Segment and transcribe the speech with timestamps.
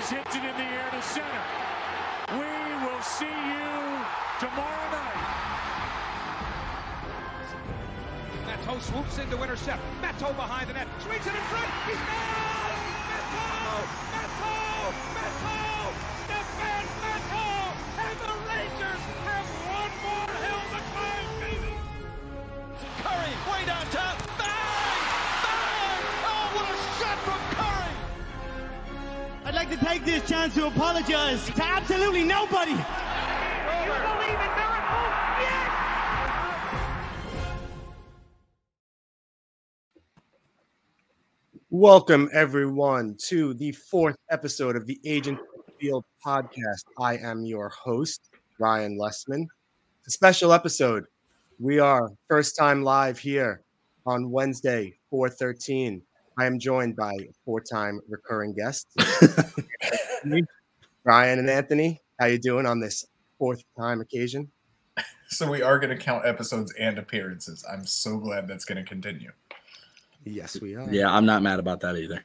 [0.00, 1.42] Hayes hits it in the air to center.
[2.32, 4.00] We will see you
[4.40, 5.20] tomorrow night.
[8.46, 9.82] Matto swoops in to intercept.
[10.00, 10.88] Matto behind the net.
[11.00, 11.66] Swings it in front.
[11.86, 12.06] He's down!
[13.10, 13.84] Matto!
[14.16, 14.29] Matto!
[29.70, 32.72] Like to take this chance to apologize to absolutely nobody.
[32.72, 35.12] You believe in miracles?
[35.38, 35.70] Yes!
[41.70, 45.38] Welcome, everyone, to the fourth episode of the Agent
[45.78, 46.84] Field podcast.
[46.98, 49.46] I am your host, Ryan Lessman.
[50.00, 51.04] It's a special episode.
[51.60, 53.62] We are first time live here
[54.04, 56.02] on Wednesday, 413.
[56.40, 58.86] I am joined by four time recurring guests,
[61.04, 62.00] Brian and Anthony.
[62.18, 63.04] How you doing on this
[63.38, 64.50] fourth time occasion?
[65.28, 67.62] So we are going to count episodes and appearances.
[67.70, 69.32] I'm so glad that's going to continue.
[70.24, 70.90] Yes, we are.
[70.90, 72.24] Yeah, I'm not mad about that either.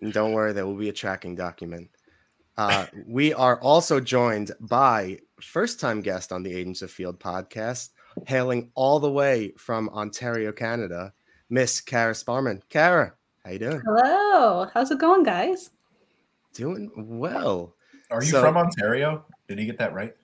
[0.10, 1.88] Don't worry, there will be a tracking document.
[2.56, 7.90] Uh, we are also joined by first time guest on the Agents of Field podcast,
[8.26, 11.12] hailing all the way from Ontario, Canada,
[11.50, 12.60] Miss Kara Sparman.
[12.68, 13.80] Kara, how you doing?
[13.84, 14.66] Hello.
[14.74, 15.70] How's it going, guys?
[16.54, 17.74] Doing well.
[18.10, 19.24] Are you So- from Ontario?
[19.48, 20.14] Did he get that right?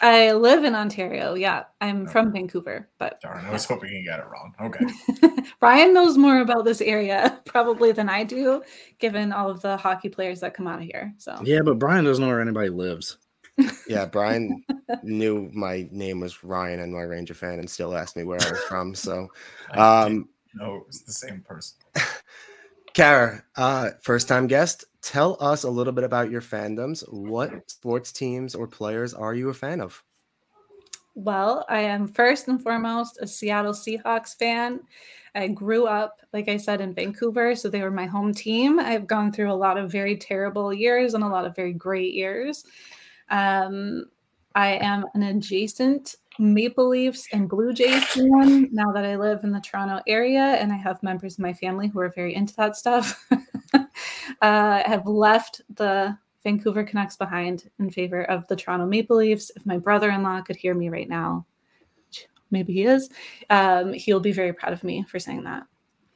[0.00, 1.34] I live in Ontario.
[1.34, 2.10] Yeah, I'm Oh.
[2.10, 4.54] from Vancouver, but Darn, I was hoping he got it wrong.
[4.60, 4.86] Okay.
[5.60, 8.62] Ryan knows more about this area probably than I do,
[8.98, 11.12] given all of the hockey players that come out of here.
[11.18, 13.18] So Yeah, but Brian doesn't know where anybody lives.
[13.88, 14.62] Yeah, Brian
[15.02, 18.50] knew my name was Ryan and my Ranger fan and still asked me where I
[18.52, 18.94] was from.
[18.94, 19.28] So,
[19.72, 21.76] I um, didn't know it was the same person.
[22.94, 27.04] Kara, uh, first time guest, tell us a little bit about your fandoms.
[27.12, 30.02] What sports teams or players are you a fan of?
[31.14, 34.80] Well, I am first and foremost a Seattle Seahawks fan.
[35.34, 38.80] I grew up, like I said, in Vancouver, so they were my home team.
[38.80, 42.14] I've gone through a lot of very terrible years and a lot of very great
[42.14, 42.64] years.
[43.28, 44.06] Um,
[44.54, 49.52] I am an adjacent Maple Leafs and Blue Jays fan now that I live in
[49.52, 52.76] the Toronto area, and I have members of my family who are very into that
[52.76, 53.26] stuff.
[53.74, 53.82] uh,
[54.40, 59.52] I have left the Vancouver Canucks behind in favor of the Toronto Maple Leafs.
[59.54, 61.44] If my brother in law could hear me right now,
[62.50, 63.10] maybe he is,
[63.50, 65.64] um, he'll be very proud of me for saying that.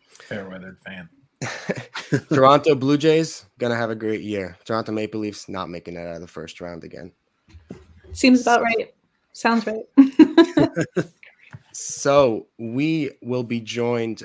[0.09, 1.07] Fair weathered fan.
[2.31, 4.57] Toronto Blue Jays gonna have a great year.
[4.65, 7.13] Toronto Maple Leafs not making it out of the first round again.
[8.13, 8.95] Seems about right.
[9.35, 9.85] Sounds right.
[11.77, 14.23] So we will be joined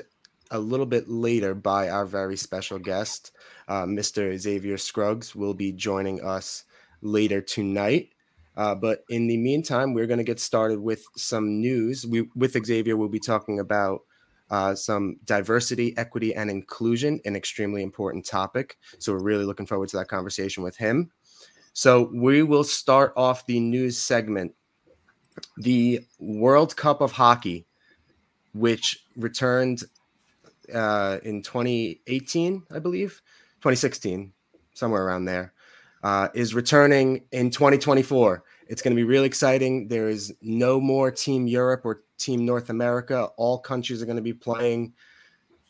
[0.52, 3.32] a little bit later by our very special guest,
[3.66, 4.38] uh, Mr.
[4.38, 6.62] Xavier Scruggs, will be joining us
[7.02, 8.10] later tonight.
[8.56, 12.06] Uh, but in the meantime, we're going to get started with some news.
[12.06, 14.02] We, with Xavier, we'll be talking about
[14.48, 18.78] uh, some diversity, equity, and inclusion, an extremely important topic.
[19.00, 21.10] So we're really looking forward to that conversation with him.
[21.72, 24.54] So we will start off the news segment.
[25.56, 27.66] The World Cup of Hockey,
[28.52, 29.82] which returned
[30.72, 33.22] uh, in 2018, I believe,
[33.58, 34.32] 2016,
[34.74, 35.52] somewhere around there,
[36.02, 38.42] uh, is returning in 2024.
[38.68, 39.88] It's going to be really exciting.
[39.88, 43.28] There is no more Team Europe or Team North America.
[43.36, 44.94] All countries are going to be playing.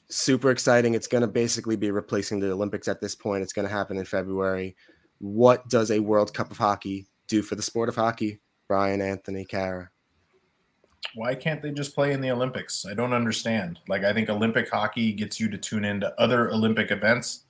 [0.09, 0.95] Super exciting.
[0.95, 3.43] It's going to basically be replacing the Olympics at this point.
[3.43, 4.77] It's going to happen in February.
[5.19, 8.41] What does a World Cup of Hockey do for the sport of hockey?
[8.71, 9.91] Brian, Anthony, Kara.
[11.17, 12.87] Why can't they just play in the Olympics?
[12.89, 13.81] I don't understand.
[13.89, 17.47] Like, I think Olympic hockey gets you to tune into other Olympic events.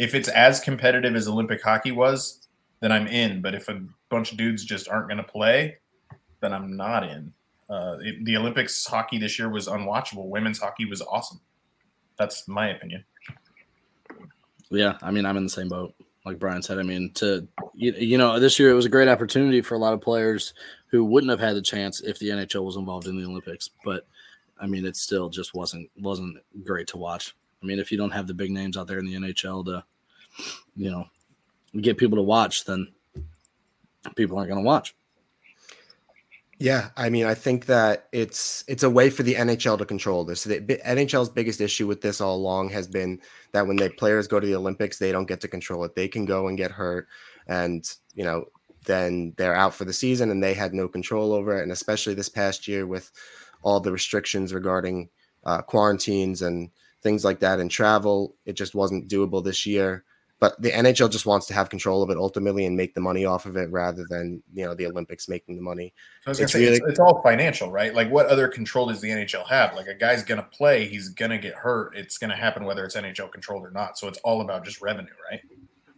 [0.00, 2.48] If it's as competitive as Olympic hockey was,
[2.80, 3.40] then I'm in.
[3.40, 5.76] But if a bunch of dudes just aren't going to play,
[6.40, 7.32] then I'm not in.
[7.70, 10.26] Uh, it- the Olympics hockey this year was unwatchable.
[10.26, 11.40] Women's hockey was awesome.
[12.18, 13.04] That's my opinion.
[14.70, 15.94] Yeah, I mean, I'm in the same boat.
[16.26, 19.08] Like Brian said, I mean, to you, you know, this year it was a great
[19.08, 20.54] opportunity for a lot of players
[20.88, 23.70] who wouldn't have had the chance if the NHL was involved in the Olympics.
[23.84, 24.08] But
[24.60, 27.36] I mean, it still just wasn't wasn't great to watch.
[27.62, 29.84] I mean, if you don't have the big names out there in the NHL to,
[30.74, 31.06] you know,
[31.80, 32.88] get people to watch, then
[34.16, 34.96] people aren't going to watch.
[36.58, 40.24] Yeah, I mean, I think that it's it's a way for the NHL to control
[40.24, 40.44] this.
[40.44, 43.20] The NHL's biggest issue with this all along has been
[43.52, 45.94] that when the players go to the Olympics, they don't get to control it.
[45.94, 47.08] They can go and get hurt,
[47.46, 48.46] and you know,
[48.86, 51.62] then they're out for the season, and they had no control over it.
[51.62, 53.12] And especially this past year with
[53.60, 55.10] all the restrictions regarding
[55.44, 56.70] uh, quarantines and
[57.02, 60.04] things like that and travel, it just wasn't doable this year.
[60.38, 63.24] But the NHL just wants to have control of it ultimately and make the money
[63.24, 65.94] off of it rather than you know the Olympics making the money.
[66.26, 67.94] It's say really, it's, it's, all financial, right?
[67.94, 69.74] Like what other control does the NHL have?
[69.74, 71.96] Like a guy's gonna play, he's gonna get hurt.
[71.96, 73.98] It's gonna happen whether it's NHL controlled or not.
[73.98, 75.40] So it's all about just revenue, right?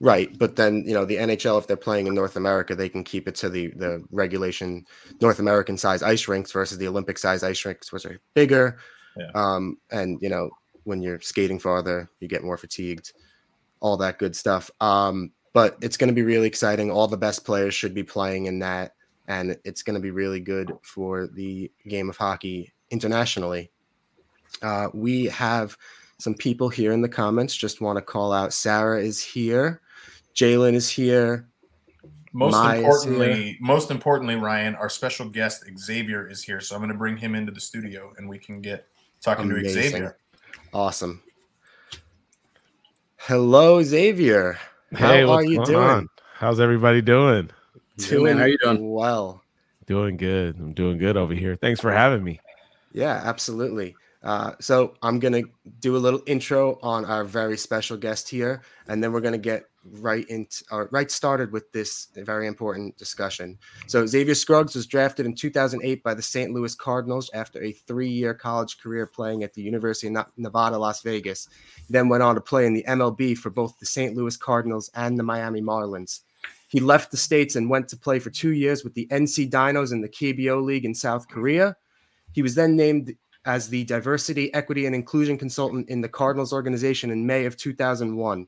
[0.01, 3.03] Right, but then you know the NHL, if they're playing in North America, they can
[3.03, 4.85] keep it to the the regulation
[5.21, 8.79] North American size ice rinks versus the Olympic size ice rinks, which are bigger.
[9.17, 9.31] Yeah.
[9.35, 10.51] Um, and you know
[10.85, 13.13] when you're skating farther, you get more fatigued
[13.81, 14.71] all that good stuff.
[14.81, 16.91] Um, but it's going to be really exciting.
[16.91, 18.95] All the best players should be playing in that,
[19.27, 23.71] and it's going to be really good for the game of hockey internationally.
[24.63, 25.77] Uh, we have
[26.19, 27.55] some people here in the comments.
[27.55, 29.81] Just want to call out Sarah is here,
[30.35, 31.49] Jalen is here.
[32.33, 33.57] Most Maya importantly, here.
[33.61, 36.61] most importantly, Ryan, our special guest Xavier is here.
[36.61, 38.87] So I'm going to bring him into the studio, and we can get
[39.23, 39.83] talking Amazing.
[39.83, 40.17] to Xavier.
[40.73, 41.23] Awesome.
[43.29, 44.59] Hello, Xavier.
[44.95, 45.77] How hey, are you doing?
[45.77, 46.09] On?
[46.33, 47.51] How's everybody doing?
[47.99, 48.91] Doing, How you doing?
[48.91, 49.43] Well.
[49.85, 50.57] Doing good.
[50.59, 51.55] I'm doing good over here.
[51.55, 52.41] Thanks for having me.
[52.95, 53.95] Yeah, absolutely.
[54.23, 55.43] Uh, so I'm gonna
[55.81, 59.67] do a little intro on our very special guest here, and then we're gonna get
[60.01, 63.59] right into right started with this very important discussion.
[63.87, 66.53] So Xavier Scruggs was drafted in 2008 by the St.
[66.53, 71.49] Louis Cardinals after a three-year college career playing at the University of Nevada, Las Vegas.
[71.77, 74.17] He then went on to play in the MLB for both the St.
[74.17, 76.21] Louis Cardinals and the Miami Marlins.
[76.69, 79.93] He left the states and went to play for two years with the NC Dinos
[79.93, 81.77] in the KBO League in South Korea.
[82.33, 83.17] He was then named
[83.49, 88.41] as the diversity, equity, and inclusion consultant in the Cardinals organization in May of 2001.
[88.41, 88.47] You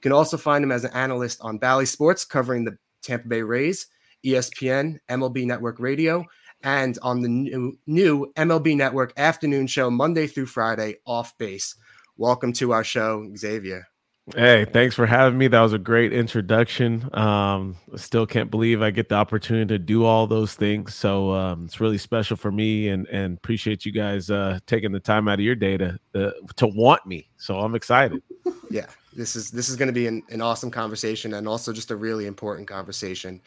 [0.00, 3.86] can also find him as an analyst on Bally Sports, covering the Tampa Bay Rays,
[4.24, 6.24] ESPN, MLB Network Radio,
[6.62, 11.74] and on the new, new MLB Network afternoon show Monday through Friday, Off Base.
[12.16, 13.89] Welcome to our show, Xavier.
[14.34, 15.48] Hey, thanks for having me.
[15.48, 17.08] That was a great introduction.
[17.16, 20.94] Um, still can't believe I get the opportunity to do all those things.
[20.94, 25.00] So um, it's really special for me, and and appreciate you guys uh, taking the
[25.00, 27.28] time out of your day to uh, to want me.
[27.38, 28.22] So I'm excited.
[28.70, 31.90] Yeah, this is this is going to be an, an awesome conversation and also just
[31.90, 33.40] a really important conversation.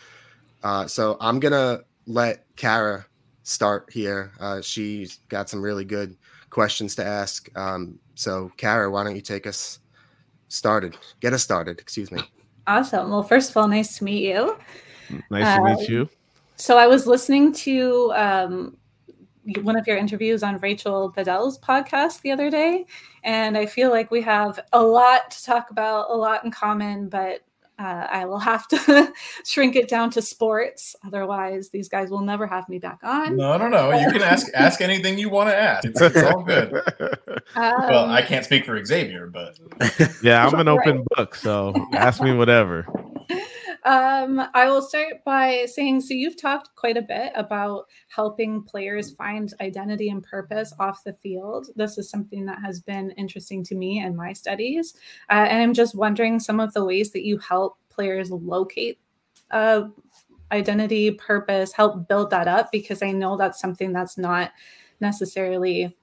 [0.63, 3.05] Uh, so I'm gonna let Kara
[3.43, 4.31] start here.
[4.39, 6.17] Uh, she's got some really good
[6.49, 7.49] questions to ask.
[7.57, 9.79] Um, so Kara, why don't you take us
[10.53, 10.97] started?
[11.19, 11.79] Get us started.
[11.79, 12.21] Excuse me.
[12.67, 13.09] Awesome.
[13.09, 14.57] Well, first of all, nice to meet you.
[15.29, 16.09] Nice to meet um, you.
[16.55, 18.77] So I was listening to um,
[19.61, 22.85] one of your interviews on Rachel Bedell's podcast the other day,
[23.23, 27.09] and I feel like we have a lot to talk about, a lot in common,
[27.09, 27.41] but
[27.79, 29.13] uh, I will have to
[29.45, 30.95] shrink it down to sports.
[31.05, 33.35] Otherwise, these guys will never have me back on.
[33.35, 33.91] No, no, no.
[33.97, 35.85] You can ask ask anything you want to ask.
[35.85, 36.73] It's, it's all good.
[37.55, 39.59] Um, well, I can't speak for Xavier, but
[40.23, 41.05] yeah, I'm an open right.
[41.15, 42.85] book, so ask me whatever.
[43.85, 49.11] Um, I will start by saying so you've talked quite a bit about helping players
[49.11, 51.67] find identity and purpose off the field.
[51.75, 54.95] This is something that has been interesting to me in my studies.
[55.29, 58.99] Uh, and I'm just wondering some of the ways that you help players locate
[59.51, 59.83] uh,
[60.51, 64.51] identity, purpose, help build that up, because I know that's something that's not
[64.99, 65.95] necessarily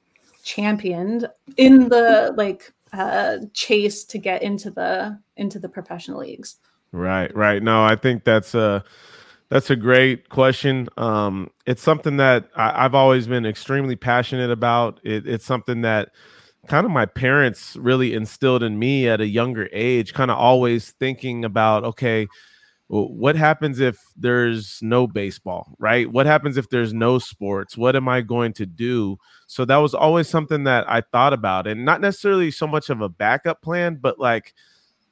[0.43, 6.57] championed in the like uh, chase to get into the into the professional leagues.
[6.93, 7.63] Right, right.
[7.63, 8.85] No, I think that's a
[9.49, 10.89] that's a great question.
[10.97, 15.01] Um, it's something that I, have always been extremely passionate about.
[15.05, 16.11] It, it's something that
[16.69, 20.15] kind of my parents really instilled in me at a younger age.
[20.15, 22.29] Kind of always thinking about, okay,
[22.89, 26.11] what happens if there's no baseball, right?
[26.11, 27.77] What happens if there's no sports?
[27.77, 29.17] What am I going to do?
[29.47, 33.01] So that was always something that I thought about, and not necessarily so much of
[33.01, 34.55] a backup plan, but like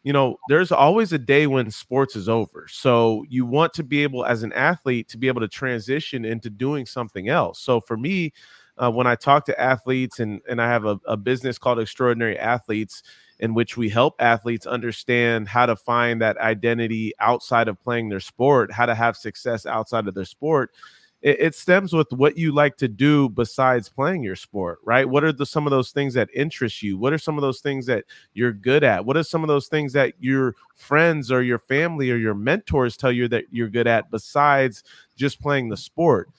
[0.05, 2.67] you know, there's always a day when sports is over.
[2.71, 6.51] So you want to be able, as an athlete, to be able to transition into
[6.51, 7.59] doing something else.
[7.61, 8.33] So for me,
[8.79, 12.39] uh, when I talk to athletes, and and I have a, a business called Extraordinary
[12.39, 13.03] Athletes,
[13.41, 18.21] in which we help athletes understand how to find that identity outside of playing their
[18.21, 20.71] sport, how to have success outside of their sport
[21.21, 25.09] it, it, stems with what you like to do besides playing your sport, right?
[25.09, 26.97] What are the some of those things that interest you?
[26.97, 29.05] What are some of those things that you're good at?
[29.05, 32.97] What are some of those things that your friends or your family or your mentors
[32.97, 34.85] tell you that you're good at besides
[35.17, 36.31] just playing the sport?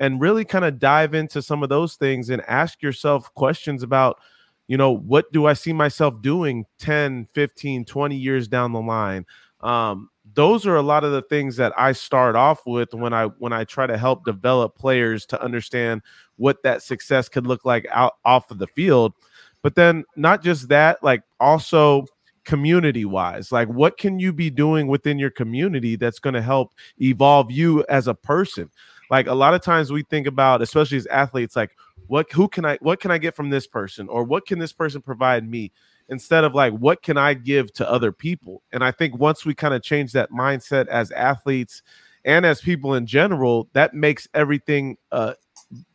[0.00, 4.20] And really kind of dive into some of those things and ask yourself questions about
[4.68, 9.24] you know what do i see myself doing 10 15 20 years down the line
[9.60, 13.26] um, those are a lot of the things that I start off with when I
[13.26, 16.02] when I try to help develop players to understand
[16.36, 19.14] what that success could look like out off of the field.
[19.62, 22.06] But then not just that, like also
[22.44, 26.72] community wise like what can you be doing within your community that's going to help
[27.00, 28.70] evolve you as a person?
[29.10, 31.72] Like a lot of times we think about especially as athletes like
[32.06, 34.08] what who can i what can i get from this person?
[34.08, 35.72] Or what can this person provide me
[36.08, 38.62] instead of like what can i give to other people?
[38.72, 41.82] And i think once we kind of change that mindset as athletes
[42.24, 45.34] and as people in general that makes everything uh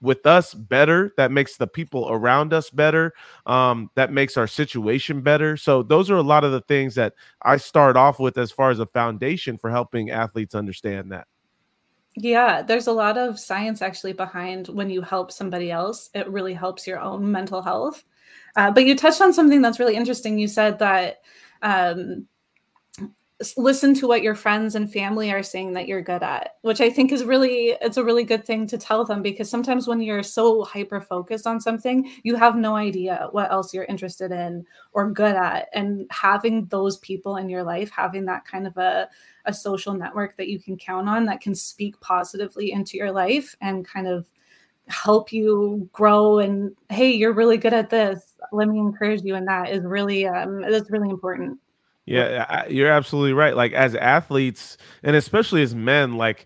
[0.01, 1.13] with us better.
[1.17, 3.13] That makes the people around us better.
[3.46, 5.58] Um that makes our situation better.
[5.58, 8.72] So those are a lot of the things that i start off with as far
[8.72, 11.27] as a foundation for helping athletes understand that.
[12.15, 16.53] Yeah, there's a lot of science actually behind when you help somebody else, it really
[16.53, 18.03] helps your own mental health.
[18.56, 20.38] Uh, but you touched on something that's really interesting.
[20.38, 21.22] You said that
[21.62, 22.28] um,
[23.58, 26.90] listen to what your friends and family are saying that you're good at, which I
[26.90, 30.24] think is really it's a really good thing to tell them because sometimes when you're
[30.24, 35.12] so hyper focused on something, you have no idea what else you're interested in or
[35.12, 35.68] good at.
[35.74, 39.10] And having those people in your life, having that kind of a
[39.46, 43.56] a social network that you can count on that can speak positively into your life
[43.60, 44.25] and kind of
[44.88, 49.46] help you grow and hey you're really good at this let me encourage you in
[49.46, 51.58] that is really um that's really important
[52.06, 56.46] yeah you're absolutely right like as athletes and especially as men like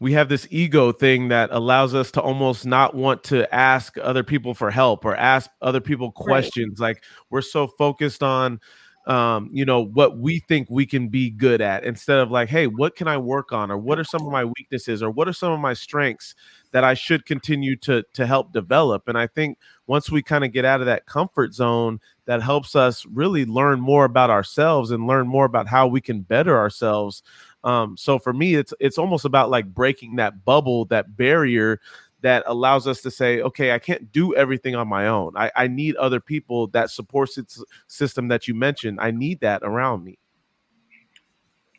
[0.00, 4.22] we have this ego thing that allows us to almost not want to ask other
[4.22, 6.88] people for help or ask other people questions right.
[6.88, 8.60] like we're so focused on
[9.08, 12.66] um, you know, what we think we can be good at instead of like, hey,
[12.66, 13.70] what can I work on?
[13.70, 15.02] Or what are some of my weaknesses?
[15.02, 16.34] Or what are some of my strengths
[16.72, 19.08] that I should continue to to help develop?
[19.08, 22.76] And I think once we kind of get out of that comfort zone, that helps
[22.76, 27.22] us really learn more about ourselves and learn more about how we can better ourselves.
[27.64, 31.80] Um, so for me, it's it's almost about like breaking that bubble, that barrier
[32.20, 35.36] that allows us to say, okay, I can't do everything on my own.
[35.36, 38.98] I, I need other people that supports its system that you mentioned.
[39.00, 40.18] I need that around me.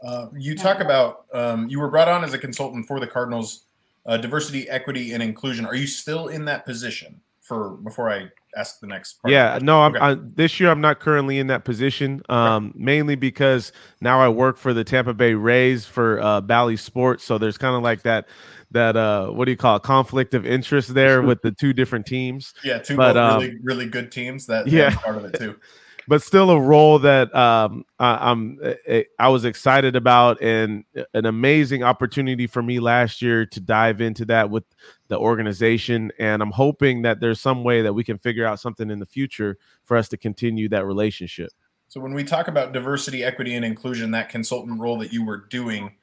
[0.02, 3.66] Uh, you talk about um, you were brought on as a consultant for the Cardinals,
[4.06, 5.66] uh, diversity, equity, and inclusion.
[5.66, 7.22] Are you still in that position?
[7.42, 9.20] For before I ask the next.
[9.26, 10.06] yeah, no, I'm, okay.
[10.06, 12.22] I, this year I'm not currently in that position.
[12.30, 17.24] Um, mainly because now I work for the Tampa Bay Rays for uh, Bally Sports,
[17.24, 18.28] so there's kind of like that
[18.72, 22.06] that uh what do you call it conflict of interest there with the two different
[22.06, 25.56] teams yeah two but, um, really really good teams that yeah part of it too
[26.10, 30.84] but still a role that um I, i'm eh, eh, i was excited about and
[31.14, 34.64] an amazing opportunity for me last year to dive into that with
[35.08, 36.12] the organization.
[36.20, 39.06] And i'm hoping that there's some way that we can figure out something in the
[39.06, 41.52] future for us to continue that relationship.
[41.88, 45.38] So when we talk about diversity equity and inclusion that consultant role that you were
[45.38, 45.96] doing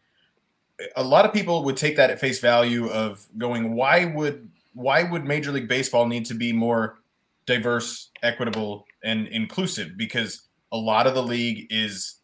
[0.95, 5.03] a lot of people would take that at face value of going, why would why
[5.03, 6.99] would Major League Baseball need to be more
[7.47, 9.97] diverse, equitable, and inclusive?
[9.97, 12.21] Because a lot of the league is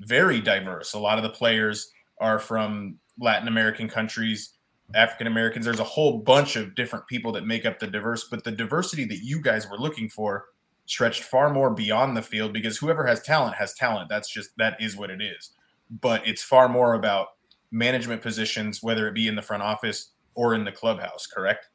[0.00, 0.94] very diverse.
[0.94, 4.54] A lot of the players are from Latin American countries,
[4.94, 5.64] African Americans.
[5.64, 9.04] There's a whole bunch of different people that make up the diverse, but the diversity
[9.06, 10.46] that you guys were looking for
[10.86, 14.08] stretched far more beyond the field because whoever has talent has talent.
[14.08, 15.50] That's just that is what it is.
[16.00, 17.28] But it's far more about
[17.70, 21.68] management positions, whether it be in the front office or in the clubhouse, correct?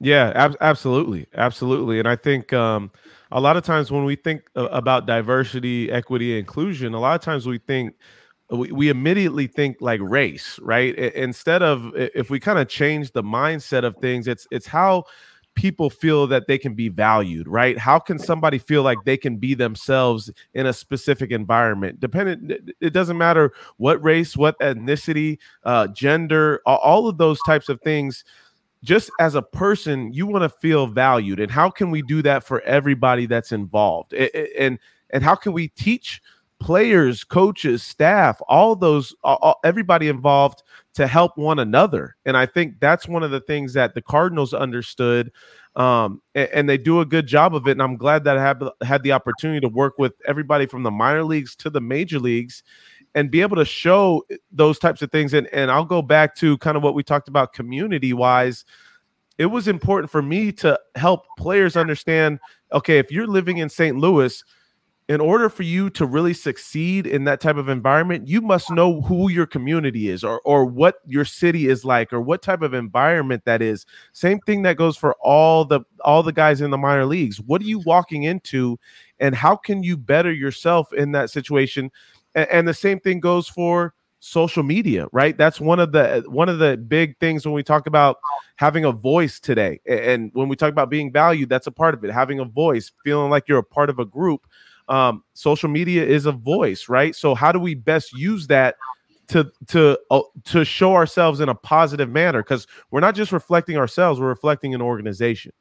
[0.00, 1.26] Yeah, ab- absolutely.
[1.34, 1.98] Absolutely.
[1.98, 2.90] And I think um,
[3.32, 7.46] a lot of times when we think about diversity, equity, inclusion, a lot of times
[7.46, 7.94] we think
[8.50, 10.94] we, we immediately think like race, right?
[10.96, 15.04] Instead of if we kind of change the mindset of things, it's it's how
[15.54, 17.78] people feel that they can be valued, right?
[17.78, 22.00] How can somebody feel like they can be themselves in a specific environment?
[22.00, 27.80] Dependent, it doesn't matter what race, what ethnicity, uh, gender, all of those types of
[27.82, 28.24] things.
[28.84, 32.44] Just as a person, you want to feel valued, and how can we do that
[32.44, 34.12] for everybody that's involved?
[34.12, 34.78] And
[35.10, 36.20] and how can we teach
[36.64, 40.62] players, coaches, staff, all those, all, everybody involved
[40.94, 42.16] to help one another.
[42.24, 45.30] And I think that's one of the things that the Cardinals understood.
[45.76, 47.72] Um, and, and, they do a good job of it.
[47.72, 50.90] And I'm glad that I have had the opportunity to work with everybody from the
[50.90, 52.62] minor leagues to the major leagues
[53.14, 55.34] and be able to show those types of things.
[55.34, 58.64] And, and I'll go back to kind of what we talked about community wise.
[59.38, 62.40] It was important for me to help players understand
[62.72, 63.96] okay, if you're living in St.
[63.96, 64.42] Louis,
[65.08, 69.02] in order for you to really succeed in that type of environment, you must know
[69.02, 72.72] who your community is or, or what your city is like or what type of
[72.72, 73.84] environment that is.
[74.12, 77.38] Same thing that goes for all the all the guys in the minor leagues.
[77.38, 78.78] What are you walking into
[79.20, 81.90] and how can you better yourself in that situation?
[82.34, 85.36] And, and the same thing goes for social media, right?
[85.36, 88.18] That's one of the one of the big things when we talk about
[88.56, 89.80] having a voice today.
[89.86, 92.10] And when we talk about being valued, that's a part of it.
[92.10, 94.46] Having a voice, feeling like you're a part of a group
[94.88, 97.14] um, social media is a voice, right?
[97.14, 98.76] So how do we best use that
[99.28, 102.42] to to uh, to show ourselves in a positive manner?
[102.42, 105.52] Because we're not just reflecting ourselves; we're reflecting an organization.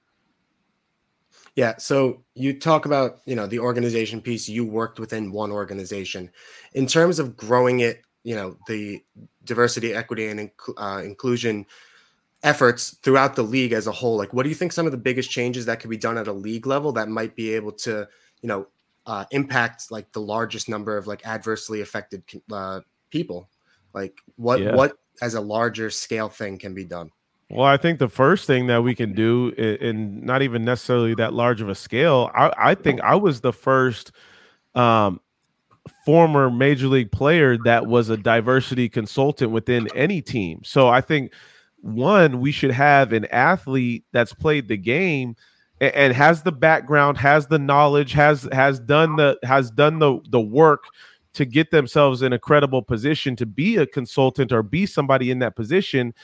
[1.55, 1.75] Yeah.
[1.77, 6.31] So you talk about, you know, the organization piece, you worked within one organization.
[6.73, 9.03] In terms of growing it, you know, the
[9.43, 11.65] diversity, equity, and uh, inclusion
[12.41, 14.97] efforts throughout the league as a whole, like what do you think some of the
[14.97, 18.07] biggest changes that could be done at a league level that might be able to,
[18.41, 18.67] you know,
[19.05, 22.79] uh, impact like the largest number of like adversely affected uh,
[23.11, 23.49] people?
[23.93, 24.75] Like what, yeah.
[24.75, 27.11] what as a larger scale thing can be done?
[27.53, 31.33] Well, I think the first thing that we can do, and not even necessarily that
[31.33, 34.11] large of a scale, I, I think I was the first
[34.73, 35.21] um,
[36.03, 40.61] former major league player that was a diversity consultant within any team.
[40.63, 41.31] So I think
[41.81, 45.35] one, we should have an athlete that's played the game
[45.79, 50.19] and, and has the background, has the knowledge, has has done the has done the
[50.29, 50.85] the work
[51.33, 55.37] to get themselves in a credible position to be a consultant or be somebody in
[55.39, 56.15] that position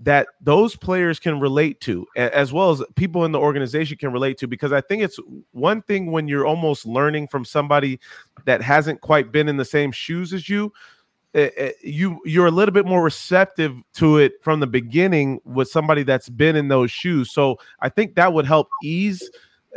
[0.00, 4.38] that those players can relate to as well as people in the organization can relate
[4.38, 5.20] to because i think it's
[5.52, 8.00] one thing when you're almost learning from somebody
[8.46, 10.72] that hasn't quite been in the same shoes as you
[11.34, 15.68] eh, eh, you you're a little bit more receptive to it from the beginning with
[15.68, 17.30] somebody that's been in those shoes.
[17.32, 19.30] So i think that would help ease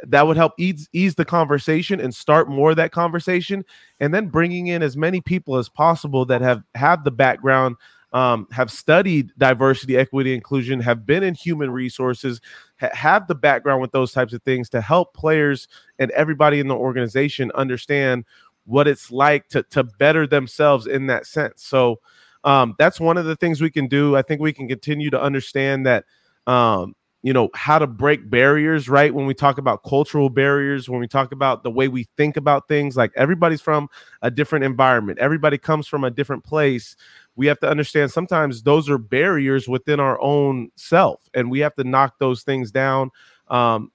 [0.03, 3.63] that would help ease ease the conversation and start more of that conversation
[4.00, 7.75] and then bringing in as many people as possible that have have the background
[8.13, 12.39] um, have studied diversity, equity, inclusion, have been in human resources,
[12.79, 15.67] ha- have the background with those types of things to help players
[15.98, 18.24] and everybody in the organization understand
[18.65, 21.63] what it's like to to better themselves in that sense.
[21.63, 22.00] So
[22.43, 24.15] um, that's one of the things we can do.
[24.15, 26.05] I think we can continue to understand that.
[26.46, 31.00] Um, you know how to break barriers right when we talk about cultural barriers when
[31.00, 33.88] we talk about the way we think about things like everybody's from
[34.22, 36.98] a different environment everybody comes from a different place
[37.36, 41.76] we have to understand sometimes those are barriers within our own self and we have
[41.76, 43.10] to knock those things down
[43.50, 43.91] um,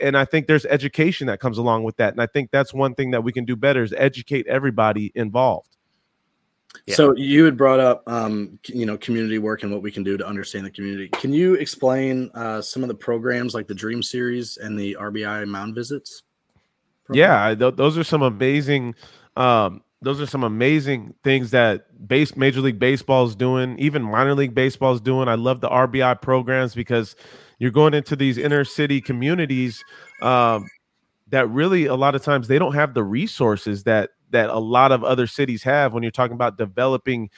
[0.00, 2.94] and i think there's education that comes along with that and i think that's one
[2.94, 5.76] thing that we can do better is educate everybody involved
[6.86, 6.94] yeah.
[6.94, 10.16] so you had brought up um, you know community work and what we can do
[10.16, 14.02] to understand the community can you explain uh, some of the programs like the dream
[14.02, 16.22] series and the rbi mound visits
[17.04, 17.18] program?
[17.18, 18.94] yeah th- those are some amazing
[19.36, 24.34] um, those are some amazing things that base Major League Baseball is doing, even minor
[24.34, 25.28] league baseball is doing.
[25.28, 27.14] I love the RBI programs because
[27.58, 29.82] you're going into these inner city communities
[30.20, 30.68] um,
[31.28, 34.92] that really a lot of times they don't have the resources that that a lot
[34.92, 37.30] of other cities have when you're talking about developing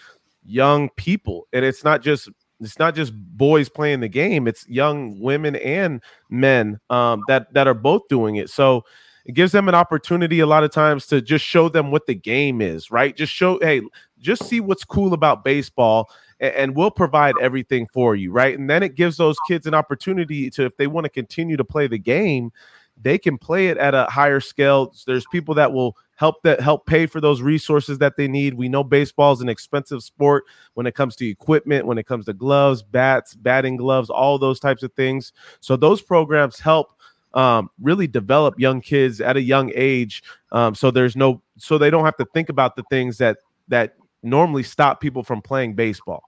[0.45, 1.47] young people.
[1.53, 6.03] And it's not just it's not just boys playing the game; it's young women and
[6.31, 8.49] men um, that that are both doing it.
[8.49, 8.85] So
[9.25, 12.15] it gives them an opportunity a lot of times to just show them what the
[12.15, 13.17] game is, right?
[13.17, 13.81] Just show, hey,
[14.19, 16.11] just see what's cool about baseball
[16.41, 18.59] and, and we'll provide everything for you, right?
[18.59, 21.65] And then it gives those kids an opportunity to, if they want to continue to
[21.65, 22.53] play the game,
[23.01, 24.95] they can play it at a higher scale.
[25.07, 28.55] There's people that will help that help pay for those resources that they need.
[28.55, 32.27] We know baseball is an expensive sport when it comes to equipment, when it comes
[32.27, 35.33] to gloves, bats, batting gloves, all those types of things.
[35.61, 36.94] So those programs help
[37.35, 40.23] um, really develop young kids at a young age.
[40.53, 43.97] Um, so there's no, so they don't have to think about the things that that
[44.23, 46.25] normally stop people from playing baseball.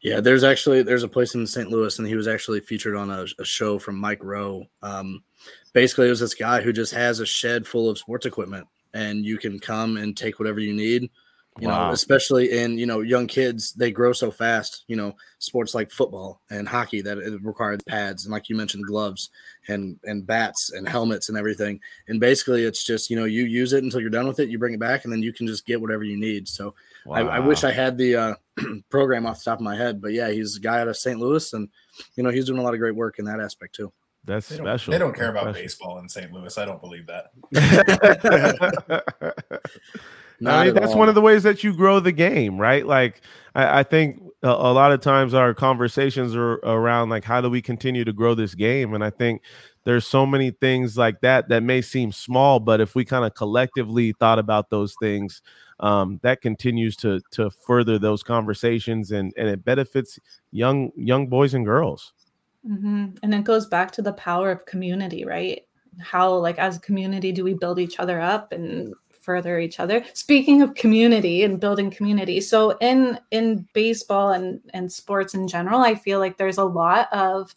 [0.00, 1.70] Yeah, there's actually there's a place in St.
[1.70, 4.64] Louis, and he was actually featured on a, a show from Mike Rowe.
[4.82, 5.24] Um,
[5.72, 9.24] basically, it was this guy who just has a shed full of sports equipment, and
[9.24, 11.10] you can come and take whatever you need
[11.60, 11.86] you wow.
[11.86, 15.90] know especially in you know young kids they grow so fast you know sports like
[15.90, 19.30] football and hockey that it requires pads and like you mentioned gloves
[19.68, 23.72] and and bats and helmets and everything and basically it's just you know you use
[23.72, 25.64] it until you're done with it you bring it back and then you can just
[25.64, 26.74] get whatever you need so
[27.06, 27.16] wow.
[27.16, 28.34] I, I, wish i had the uh,
[28.90, 31.20] program off the top of my head but yeah he's a guy out of st
[31.20, 31.68] louis and
[32.16, 33.92] you know he's doing a lot of great work in that aspect too
[34.26, 34.90] that's they special.
[34.90, 35.60] They don't care about special.
[35.60, 36.32] baseball in St.
[36.32, 36.56] Louis.
[36.56, 37.26] I don't believe that.
[40.44, 40.98] I mean, that's all.
[40.98, 42.86] one of the ways that you grow the game, right?
[42.86, 43.20] Like,
[43.54, 47.48] I, I think a, a, lot of times our conversations are around like, how do
[47.48, 48.94] we continue to grow this game?
[48.94, 49.42] And I think
[49.84, 53.34] there's so many things like that that may seem small, but if we kind of
[53.34, 55.42] collectively thought about those things,
[55.80, 60.20] um, that continues to to further those conversations and and it benefits
[60.52, 62.12] young young boys and girls.
[62.68, 63.16] Mm-hmm.
[63.22, 65.62] And it goes back to the power of community, right?
[66.00, 68.94] How, like, as a community, do we build each other up and
[69.24, 74.92] further each other speaking of community and building community so in in baseball and and
[74.92, 77.54] sports in general i feel like there's a lot of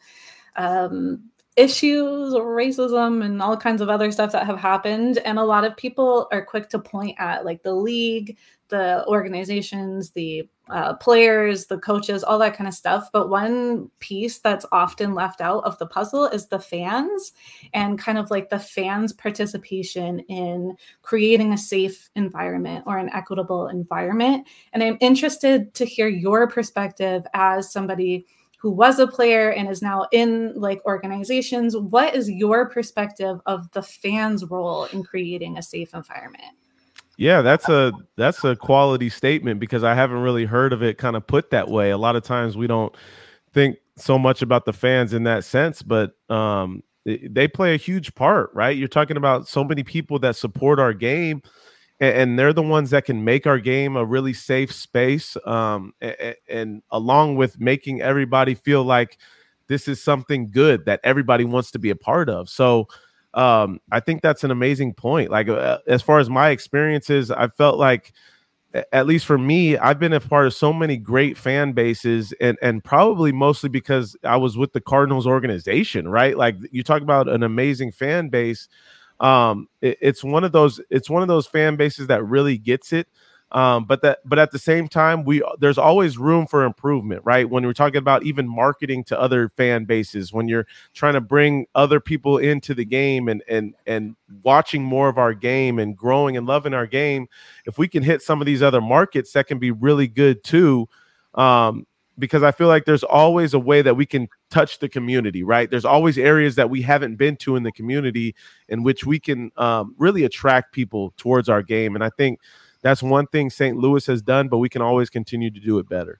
[0.55, 5.17] um issues, racism, and all kinds of other stuff that have happened.
[5.17, 8.37] And a lot of people are quick to point at like the league,
[8.69, 13.09] the organizations, the uh, players, the coaches, all that kind of stuff.
[13.11, 17.33] But one piece that's often left out of the puzzle is the fans
[17.73, 23.67] and kind of like the fans' participation in creating a safe environment or an equitable
[23.67, 24.47] environment.
[24.73, 28.25] And I'm interested to hear your perspective as somebody
[28.59, 31.77] who was a player and is now in like organizations.
[31.77, 36.55] What is your perspective of the fans' role in creating a safe environment?
[37.17, 41.15] Yeah, that's a that's a quality statement because I haven't really heard of it kind
[41.15, 41.89] of put that way.
[41.89, 42.95] A lot of times we don't
[43.53, 48.13] think so much about the fans in that sense, but um, they play a huge
[48.13, 48.77] part, right?
[48.77, 51.41] You're talking about so many people that support our game,
[51.99, 55.35] and, they're the ones that can make our game a really safe space.
[55.45, 59.17] Um, and, and along with making everybody feel like
[59.67, 62.49] this is something good that everybody wants to be a part of.
[62.49, 62.87] So
[63.33, 65.29] um, I think that's an amazing point.
[65.31, 68.13] Like uh, as far as my experiences, I felt like
[68.91, 72.57] at least for me, I've been a part of so many great fan bases, and
[72.61, 76.37] and probably mostly because I was with the Cardinals organization, right?
[76.37, 78.67] Like you talk about an amazing fan base.
[79.19, 82.93] Um, it, it's one of those it's one of those fan bases that really gets
[82.93, 83.07] it.
[83.51, 87.49] Um, but that but at the same time, we there's always room for improvement, right?
[87.49, 91.65] When we're talking about even marketing to other fan bases, when you're trying to bring
[91.73, 96.35] other people into the game and and and watching more of our game and growing
[96.35, 97.27] and loving our game,
[97.65, 100.89] if we can hit some of these other markets, that can be really good too.
[101.33, 101.87] Um,
[102.19, 105.69] because I feel like there's always a way that we can touch the community, right?
[105.69, 108.35] There's always areas that we haven't been to in the community
[108.69, 111.95] in which we can um, really attract people towards our game.
[111.95, 112.39] And I think
[112.81, 113.77] that's one thing St.
[113.77, 116.19] Louis has done, but we can always continue to do it better.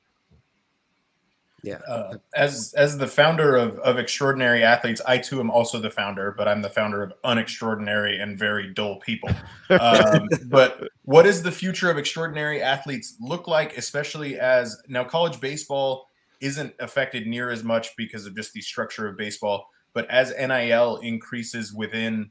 [1.64, 1.80] Yeah.
[1.88, 6.34] Uh, as as the founder of, of extraordinary athletes, I too am also the founder,
[6.38, 9.32] but I'm the founder of unextraordinary and very dull people.
[9.70, 15.42] Um, but what does the future of extraordinary athletes look like, especially as now college
[15.42, 16.08] baseball
[16.40, 20.98] isn't affected near as much because of just the structure of baseball, but as NIL
[20.98, 22.30] increases within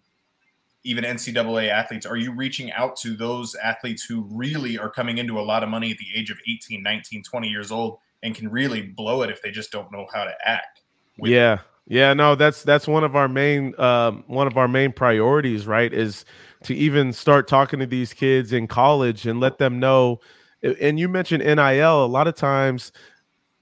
[0.87, 5.39] even NCAA athletes, are you reaching out to those athletes who really are coming into
[5.39, 8.49] a lot of money at the age of 18, 19, 20 years old and can
[8.49, 10.83] really blow it if they just don't know how to act?
[11.19, 11.59] Yeah.
[11.89, 15.93] Yeah, no, that's that's one of our main um, one of our main priorities, right?
[15.93, 16.25] Is
[16.65, 20.19] to even start talking to these kids in college and let them know.
[20.81, 22.05] And you mentioned NIL.
[22.05, 22.91] A lot of times,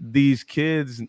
[0.01, 1.03] these kids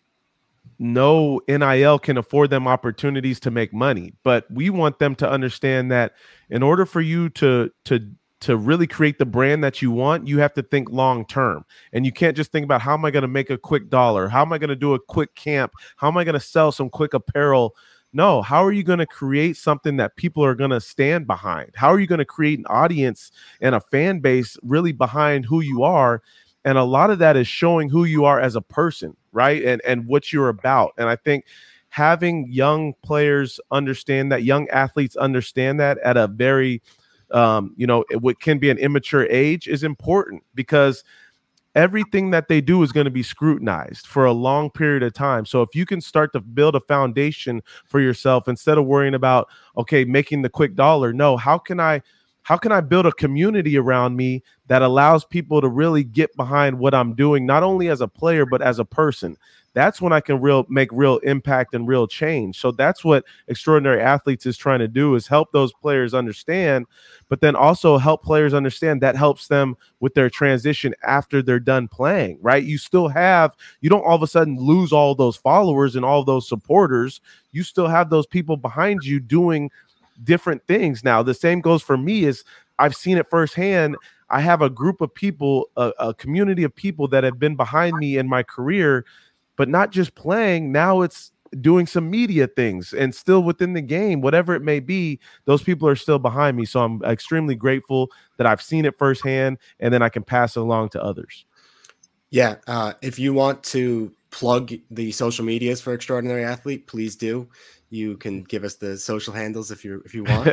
[0.78, 4.12] no NIL can afford them opportunities to make money.
[4.22, 6.14] But we want them to understand that
[6.50, 8.00] in order for you to to
[8.40, 11.64] to really create the brand that you want, you have to think long term.
[11.92, 14.28] And you can't just think about how am I going to make a quick dollar?
[14.28, 15.72] How am I going to do a quick camp?
[15.96, 17.74] How am I going to sell some quick apparel?
[18.12, 21.72] No, how are you going to create something that people are going to stand behind?
[21.74, 25.60] How are you going to create an audience and a fan base really behind who
[25.60, 26.22] you are?
[26.66, 29.62] And a lot of that is showing who you are as a person right?
[29.62, 30.94] And and what you're about.
[30.98, 31.44] And I think
[31.90, 36.82] having young players understand that, young athletes understand that at a very
[37.32, 41.02] um, you know, what can be an immature age is important because
[41.74, 45.44] everything that they do is going to be scrutinized for a long period of time.
[45.44, 49.48] So if you can start to build a foundation for yourself instead of worrying about
[49.76, 52.00] okay, making the quick dollar, no, how can I
[52.46, 56.78] how can I build a community around me that allows people to really get behind
[56.78, 59.36] what I'm doing, not only as a player, but as a person?
[59.74, 62.60] That's when I can real make real impact and real change.
[62.60, 66.86] So that's what extraordinary athletes is trying to do is help those players understand,
[67.28, 71.88] but then also help players understand that helps them with their transition after they're done
[71.88, 72.62] playing, right?
[72.62, 76.22] You still have, you don't all of a sudden lose all those followers and all
[76.22, 77.20] those supporters.
[77.50, 79.70] You still have those people behind you doing
[80.22, 81.04] different things.
[81.04, 82.44] Now, the same goes for me is
[82.78, 83.96] I've seen it firsthand.
[84.28, 87.96] I have a group of people, a, a community of people that have been behind
[87.96, 89.04] me in my career,
[89.56, 90.72] but not just playing.
[90.72, 95.18] Now it's doing some media things and still within the game, whatever it may be,
[95.44, 96.64] those people are still behind me.
[96.64, 100.60] So I'm extremely grateful that I've seen it firsthand and then I can pass it
[100.60, 101.44] along to others.
[102.30, 102.56] Yeah.
[102.66, 107.48] Uh, if you want to plug the social medias for Extraordinary Athlete, please do
[107.96, 110.46] you can give us the social handles if you if you want.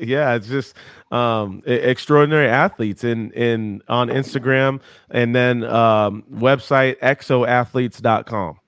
[0.00, 0.74] yeah, it's just
[1.10, 4.80] um, extraordinary athletes in in on Instagram
[5.10, 8.58] and then um, website exoathletes.com.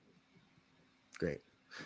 [1.19, 1.41] Great.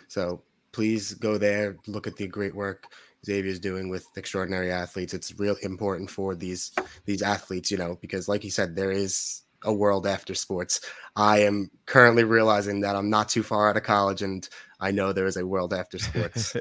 [0.08, 2.86] So please go there, look at the great work
[3.26, 5.12] Xavier's doing with extraordinary athletes.
[5.12, 6.72] It's real important for these
[7.04, 10.80] these athletes, you know, because like you said, there is a world after sports.
[11.16, 15.12] I am currently realizing that I'm not too far out of college and I know
[15.12, 16.54] there is a world after sports.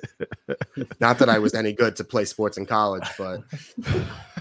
[1.00, 3.42] not that I was any good to play sports in college, but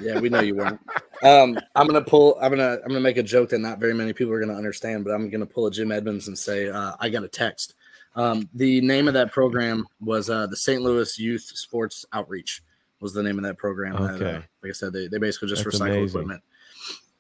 [0.00, 0.80] yeah, we know you weren't.
[1.22, 2.38] Um, I'm gonna pull.
[2.40, 2.74] I'm gonna.
[2.82, 5.28] I'm gonna make a joke that not very many people are gonna understand, but I'm
[5.28, 7.74] gonna pull a Jim Edmonds and say uh, I got a text.
[8.16, 10.82] Um, the name of that program was uh, the St.
[10.82, 12.62] Louis Youth Sports Outreach.
[13.00, 13.96] Was the name of that program?
[13.96, 14.24] Okay.
[14.24, 16.06] That, uh, like I said, they, they basically just That's recycle amazing.
[16.08, 16.42] equipment.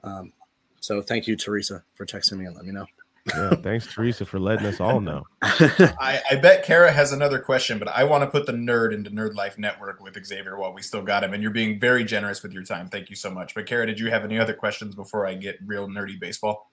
[0.04, 0.32] Um,
[0.80, 2.86] so thank you, Teresa, for texting me and let me know.
[3.26, 5.24] Yeah, thanks, Teresa, for letting us all know.
[5.42, 9.10] I, I bet Kara has another question, but I want to put the nerd into
[9.10, 11.32] Nerd Life Network with Xavier while we still got him.
[11.32, 12.88] And you're being very generous with your time.
[12.88, 13.54] Thank you so much.
[13.54, 16.70] But Kara, did you have any other questions before I get real nerdy baseball?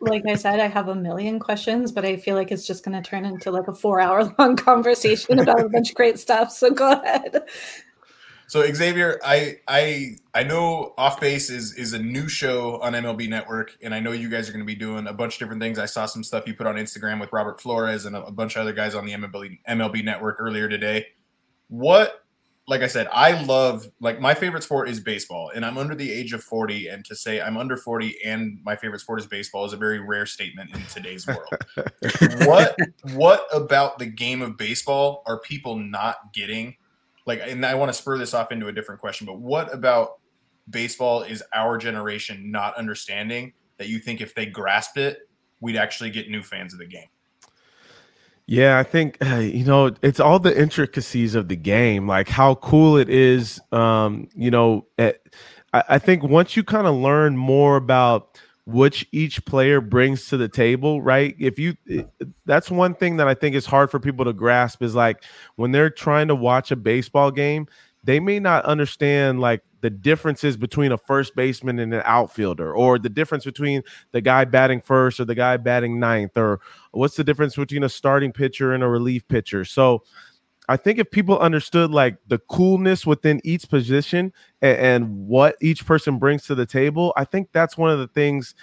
[0.00, 3.00] like I said, I have a million questions, but I feel like it's just going
[3.00, 6.50] to turn into like a four hour long conversation about a bunch of great stuff.
[6.50, 7.42] So go ahead.
[8.52, 13.26] So Xavier, I I I know Off Base is is a new show on MLB
[13.26, 15.62] Network, and I know you guys are going to be doing a bunch of different
[15.62, 15.78] things.
[15.78, 18.56] I saw some stuff you put on Instagram with Robert Flores and a, a bunch
[18.56, 21.06] of other guys on the MLB MLB Network earlier today.
[21.68, 22.26] What,
[22.68, 26.12] like I said, I love like my favorite sport is baseball, and I'm under the
[26.12, 29.64] age of 40, and to say I'm under 40 and my favorite sport is baseball
[29.64, 31.48] is a very rare statement in today's world.
[32.46, 32.76] what
[33.14, 36.76] what about the game of baseball are people not getting?
[37.26, 40.18] Like and i want to spur this off into a different question but what about
[40.70, 45.28] baseball is our generation not understanding that you think if they grasped it
[45.60, 47.08] we'd actually get new fans of the game
[48.46, 52.96] Yeah, I think you know it's all the intricacies of the game, like how cool
[52.96, 53.60] it is.
[53.70, 55.12] Um, you know, eh,
[55.72, 58.38] I, I think once you kind of learn more about
[58.72, 61.34] which each player brings to the table, right?
[61.38, 62.02] If you, eh,
[62.46, 65.24] that's one thing that I think is hard for people to grasp is like
[65.56, 67.66] when they're trying to watch a baseball game,
[68.04, 72.98] they may not understand like the differences between a first baseman and an outfielder, or
[72.98, 73.82] the difference between
[74.12, 76.60] the guy batting first or the guy batting ninth, or
[76.92, 79.64] what's the difference between a starting pitcher and a relief pitcher.
[79.64, 80.02] So
[80.68, 85.84] I think if people understood like the coolness within each position and, and what each
[85.84, 88.54] person brings to the table, I think that's one of the things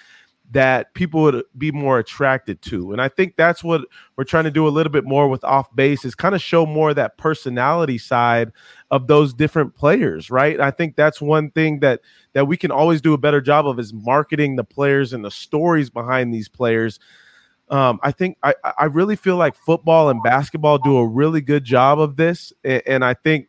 [0.51, 2.91] that people would be more attracted to.
[2.91, 3.81] And I think that's what
[4.17, 6.65] we're trying to do a little bit more with off base is kind of show
[6.65, 8.51] more of that personality side
[8.89, 10.59] of those different players, right?
[10.59, 12.01] I think that's one thing that
[12.33, 15.31] that we can always do a better job of is marketing the players and the
[15.31, 16.99] stories behind these players.
[17.69, 21.63] Um, I think I, I really feel like football and basketball do a really good
[21.63, 22.51] job of this.
[22.63, 23.47] And, and I think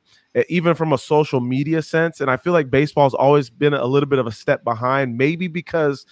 [0.48, 4.08] even from a social media sense, and I feel like baseball's always been a little
[4.08, 6.06] bit of a step behind, maybe because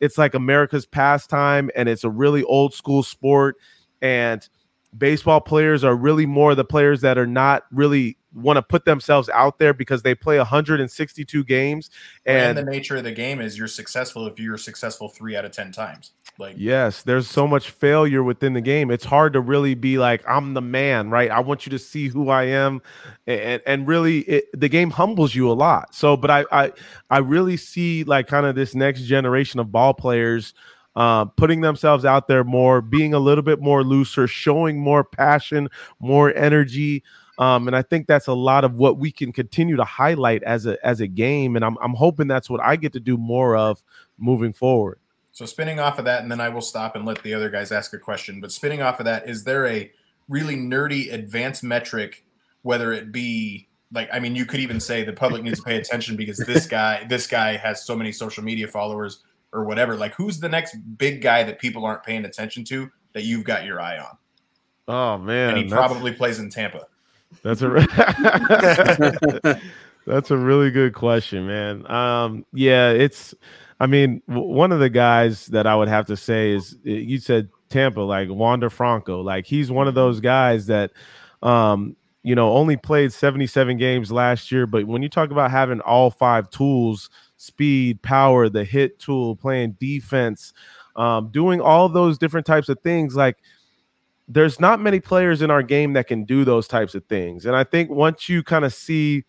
[0.00, 3.56] it's like America's pastime and it's a really old school sport.
[4.02, 4.46] And
[4.96, 9.28] baseball players are really more the players that are not really want to put themselves
[9.30, 11.90] out there because they play 162 games
[12.24, 15.44] and, and the nature of the game is you're successful if you're successful three out
[15.44, 18.90] of ten times like Yes, there's so much failure within the game.
[18.90, 21.30] It's hard to really be like, I'm the man, right?
[21.30, 22.80] I want you to see who I am,
[23.26, 25.94] and and really, it, the game humbles you a lot.
[25.94, 26.72] So, but I I
[27.10, 30.54] I really see like kind of this next generation of ball players.
[30.94, 35.66] Uh, putting themselves out there more, being a little bit more looser, showing more passion,
[36.00, 37.02] more energy,
[37.38, 40.66] um, and I think that's a lot of what we can continue to highlight as
[40.66, 41.56] a as a game.
[41.56, 43.82] And I'm I'm hoping that's what I get to do more of
[44.18, 44.98] moving forward.
[45.32, 47.72] So spinning off of that, and then I will stop and let the other guys
[47.72, 48.40] ask a question.
[48.40, 49.90] But spinning off of that, is there a
[50.28, 52.24] really nerdy advanced metric,
[52.62, 55.76] whether it be like, I mean, you could even say the public needs to pay
[55.76, 59.96] attention because this guy, this guy has so many social media followers or whatever.
[59.96, 63.64] Like, who's the next big guy that people aren't paying attention to that you've got
[63.64, 64.18] your eye on?
[64.88, 66.86] Oh man, And he probably plays in Tampa.
[67.42, 67.86] That's a re-
[70.06, 71.90] that's a really good question, man.
[71.90, 73.34] Um, yeah, it's.
[73.82, 77.18] I mean, w- one of the guys that I would have to say is you
[77.18, 80.92] said Tampa, like Wander Franco, like he's one of those guys that,
[81.42, 84.68] um, you know, only played 77 games last year.
[84.68, 89.72] But when you talk about having all five tools, speed, power, the hit tool, playing
[89.80, 90.52] defense,
[90.94, 93.38] um, doing all those different types of things, like
[94.28, 97.46] there's not many players in our game that can do those types of things.
[97.46, 99.24] And I think once you kind of see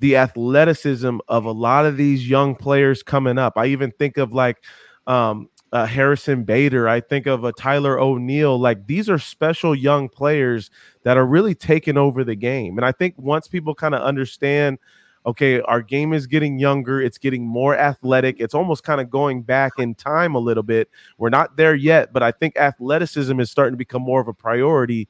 [0.00, 4.32] the athleticism of a lot of these young players coming up, I even think of
[4.32, 4.64] like
[5.06, 8.58] um, uh, Harrison Bader, I think of a Tyler O'Neill.
[8.58, 10.70] Like these are special young players
[11.02, 12.78] that are really taking over the game.
[12.78, 14.78] And I think once people kind of understand,
[15.26, 19.42] okay, our game is getting younger, it's getting more athletic, it's almost kind of going
[19.42, 20.88] back in time a little bit.
[21.18, 24.34] We're not there yet, but I think athleticism is starting to become more of a
[24.34, 25.08] priority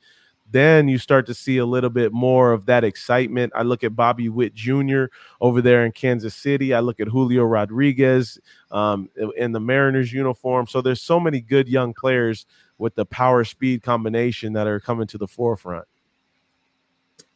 [0.51, 3.53] then you start to see a little bit more of that excitement.
[3.55, 5.05] I look at Bobby Witt Jr.
[5.41, 6.73] over there in Kansas City.
[6.73, 8.39] I look at Julio Rodriguez
[8.71, 10.67] um, in the Mariners uniform.
[10.67, 12.47] So there's so many good young players
[12.79, 15.87] with the power speed combination that are coming to the forefront.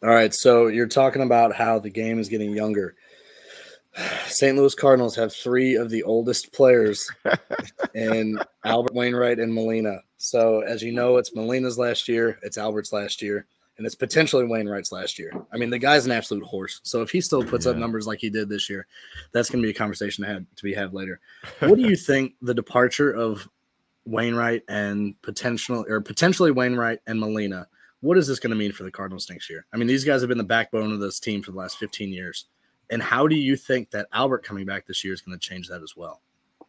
[0.03, 2.95] All right, so you're talking about how the game is getting younger.
[4.27, 4.57] St.
[4.57, 7.11] Louis Cardinals have three of the oldest players
[7.95, 9.99] in Albert Wainwright and Molina.
[10.17, 14.45] So, as you know, it's Molina's last year, it's Albert's last year, and it's potentially
[14.45, 15.33] Wainwright's last year.
[15.53, 16.81] I mean, the guy's an absolute horse.
[16.85, 17.73] So, if he still puts yeah.
[17.73, 18.87] up numbers like he did this year,
[19.33, 21.21] that's going to be a conversation to, have, to be had later.
[21.61, 23.47] What do you think the departure of
[24.07, 27.67] Wainwright and potential or potentially Wainwright and Molina?
[28.01, 29.67] What is this going to mean for the Cardinals next year?
[29.73, 32.13] I mean, these guys have been the backbone of this team for the last 15
[32.13, 32.47] years.
[32.91, 35.69] And how do you think that Albert coming back this year is going to change
[35.69, 36.21] that as well?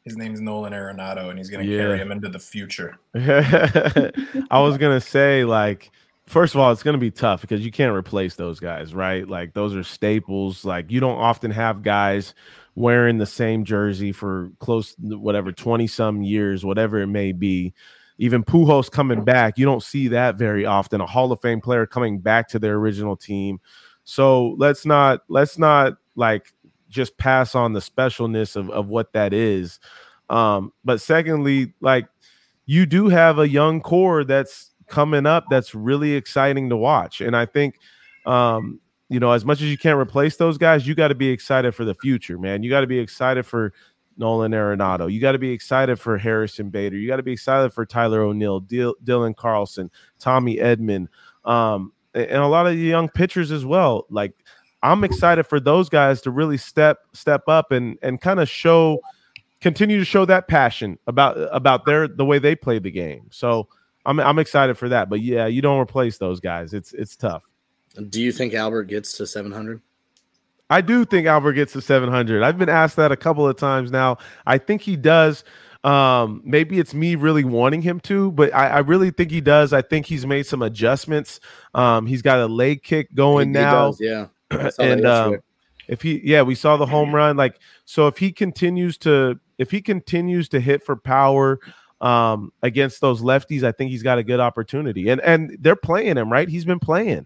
[0.03, 1.79] His name's Nolan Arenado, and he's going to yeah.
[1.79, 2.97] carry him into the future.
[3.15, 5.91] I was going to say, like,
[6.27, 9.27] first of all, it's going to be tough because you can't replace those guys, right?
[9.27, 10.65] Like, those are staples.
[10.65, 12.33] Like, you don't often have guys
[12.75, 17.73] wearing the same jersey for close, whatever, 20 some years, whatever it may be.
[18.17, 21.01] Even Pujols coming back, you don't see that very often.
[21.01, 23.59] A Hall of Fame player coming back to their original team.
[24.03, 26.53] So let's not let's not like
[26.89, 29.79] just pass on the specialness of, of what that is.
[30.29, 32.07] Um, but secondly, like
[32.65, 37.21] you do have a young core that's coming up that's really exciting to watch.
[37.21, 37.79] And I think
[38.25, 41.29] um, you know, as much as you can't replace those guys, you got to be
[41.29, 42.63] excited for the future, man.
[42.63, 43.73] You got to be excited for
[44.17, 45.11] Nolan Arenado.
[45.11, 46.97] You got to be excited for Harrison Bader.
[46.97, 51.07] You got to be excited for Tyler O'Neill, Dylan Carlson, Tommy Edman,
[51.45, 54.05] um, and a lot of the young pitchers as well.
[54.09, 54.33] Like
[54.81, 58.99] I'm excited for those guys to really step step up and and kind of show
[59.61, 63.27] continue to show that passion about about their the way they play the game.
[63.31, 63.67] So
[64.05, 65.09] I'm I'm excited for that.
[65.09, 66.73] But yeah, you don't replace those guys.
[66.73, 67.43] It's it's tough.
[68.09, 69.81] Do you think Albert gets to 700?
[70.69, 72.41] I do think Albert gets to 700.
[72.41, 74.17] I've been asked that a couple of times now.
[74.45, 75.43] I think he does.
[75.83, 79.73] Um, maybe it's me really wanting him to, but I, I, really think he does.
[79.73, 81.41] I think he's made some adjustments.
[81.73, 83.87] Um, he's got a leg kick going now.
[83.87, 84.27] Does, yeah.
[84.79, 85.39] and um,
[85.89, 87.35] if he, yeah, we saw the home run.
[87.35, 91.59] Like, so if he continues to, if he continues to hit for power,
[92.03, 95.09] um, against those lefties, I think he's got a good opportunity.
[95.09, 96.49] And and they're playing him, right?
[96.49, 97.25] He's been playing.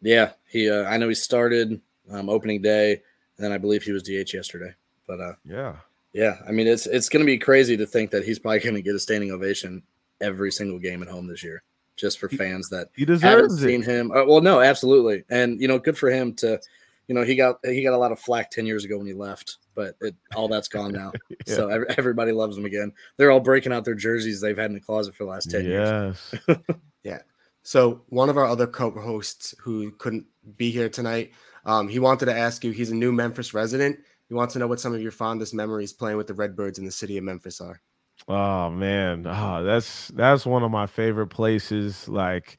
[0.00, 0.70] Yeah, he.
[0.70, 4.32] Uh, I know he started um, opening day, and then I believe he was DH
[4.32, 4.74] yesterday.
[5.06, 5.76] But uh, yeah,
[6.12, 6.36] yeah.
[6.46, 8.82] I mean, it's it's going to be crazy to think that he's probably going to
[8.82, 9.82] get a standing ovation
[10.20, 11.62] every single game at home this year,
[11.96, 14.10] just for fans that he deserves haven't seen him.
[14.10, 16.60] Uh, well, no, absolutely, and you know, good for him to.
[17.08, 19.12] You know, he got he got a lot of flack ten years ago when he
[19.12, 21.12] left, but it, all that's gone now.
[21.28, 21.54] yeah.
[21.54, 22.92] So every, everybody loves him again.
[23.16, 25.64] They're all breaking out their jerseys they've had in the closet for the last ten
[25.64, 26.32] yes.
[26.48, 26.58] years.
[27.02, 27.18] yeah.
[27.64, 31.32] So one of our other co-hosts who couldn't be here tonight,
[31.64, 32.70] um, he wanted to ask you.
[32.70, 33.98] He's a new Memphis resident.
[34.32, 36.86] He wants to know what some of your fondest memories playing with the Redbirds in
[36.86, 37.82] the city of Memphis are.
[38.26, 42.08] Oh man, oh, that's that's one of my favorite places.
[42.08, 42.56] Like,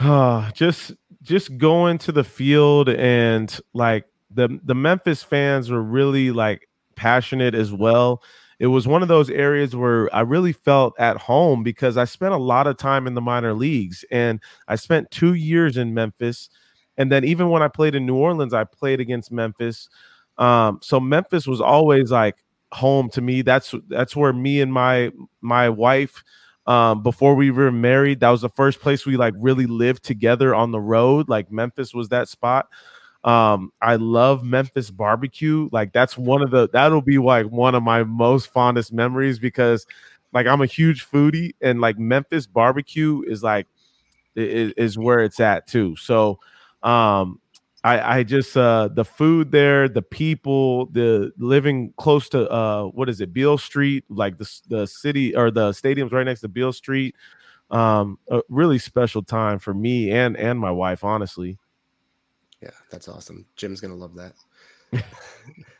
[0.00, 6.32] uh, just just going to the field and like the the Memphis fans were really
[6.32, 8.20] like passionate as well.
[8.58, 12.34] It was one of those areas where I really felt at home because I spent
[12.34, 16.50] a lot of time in the minor leagues and I spent two years in Memphis.
[16.96, 19.88] And then even when I played in New Orleans, I played against Memphis.
[20.38, 22.36] Um, so Memphis was always like
[22.72, 23.42] home to me.
[23.42, 26.22] That's that's where me and my my wife
[26.66, 30.54] um, before we were married, that was the first place we like really lived together
[30.54, 31.28] on the road.
[31.28, 32.68] Like Memphis was that spot.
[33.24, 35.68] Um, I love Memphis barbecue.
[35.72, 39.86] Like that's one of the that'll be like one of my most fondest memories because
[40.32, 43.66] like I'm a huge foodie and like Memphis barbecue is like
[44.34, 45.96] is, is where it's at too.
[45.96, 46.38] So
[46.82, 47.40] um
[47.86, 53.08] I, I just uh the food there, the people, the living close to uh what
[53.08, 56.72] is it, Beale Street, like the the city or the stadium's right next to Beale
[56.72, 57.14] Street.
[57.70, 61.58] Um, a really special time for me and and my wife, honestly.
[62.60, 63.46] Yeah, that's awesome.
[63.54, 64.32] Jim's gonna love that.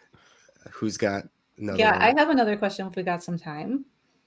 [0.70, 1.24] Who's got
[1.58, 1.78] another?
[1.78, 2.02] Yeah, one?
[2.02, 3.84] I have another question if we got some time.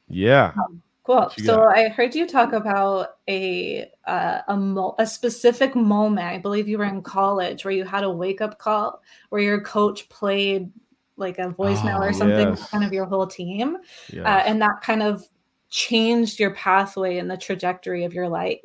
[0.10, 0.52] Yeah.
[0.58, 1.34] Um, Cool.
[1.43, 1.63] So?
[1.63, 6.27] I heard you talk about a uh, a mo- a specific moment.
[6.27, 9.60] I believe you were in college where you had a wake up call where your
[9.62, 10.71] coach played
[11.17, 12.69] like a voicemail oh, or something, yes.
[12.69, 13.77] kind of your whole team,
[14.13, 14.23] yes.
[14.23, 15.27] uh, and that kind of
[15.71, 18.60] changed your pathway and the trajectory of your life.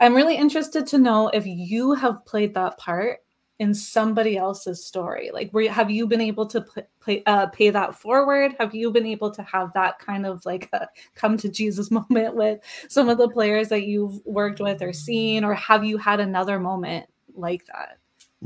[0.00, 3.18] I'm really interested to know if you have played that part
[3.60, 5.30] in somebody else's story?
[5.32, 6.64] Like, were, have you been able to
[7.00, 8.56] play, uh, pay that forward?
[8.58, 12.34] Have you been able to have that kind of like a come to Jesus moment
[12.34, 12.58] with
[12.88, 16.58] some of the players that you've worked with or seen, or have you had another
[16.58, 17.98] moment like that?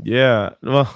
[0.03, 0.51] Yeah.
[0.61, 0.93] Well,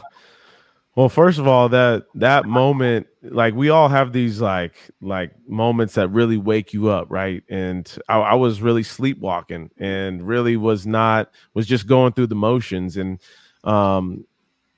[0.95, 5.93] well, first of all, that that moment, like we all have these like like moments
[5.93, 7.41] that really wake you up, right?
[7.49, 12.35] And I, I was really sleepwalking and really was not was just going through the
[12.35, 12.97] motions.
[12.97, 13.21] And
[13.63, 14.25] um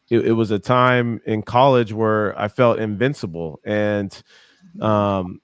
[0.09, 4.21] it, it was a time in college where I felt invincible and
[4.81, 5.41] um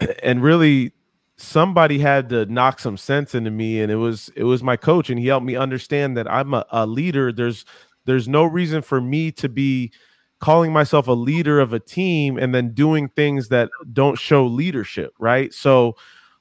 [0.22, 0.92] and really
[1.36, 5.08] somebody had to knock some sense into me and it was it was my coach
[5.08, 7.64] and he helped me understand that i'm a, a leader there's
[8.06, 9.92] there's no reason for me to be
[10.40, 15.12] calling myself a leader of a team and then doing things that don't show leadership,
[15.18, 15.52] right?
[15.52, 15.96] So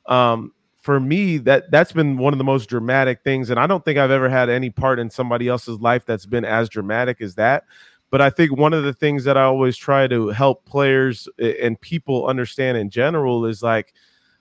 [0.05, 0.53] um
[0.87, 3.99] for me that that's been one of the most dramatic things and I don't think
[3.99, 7.65] I've ever had any part in somebody else's life that's been as dramatic as that.
[8.09, 11.77] But I think one of the things that I always try to help players and
[11.81, 13.93] people understand in general is like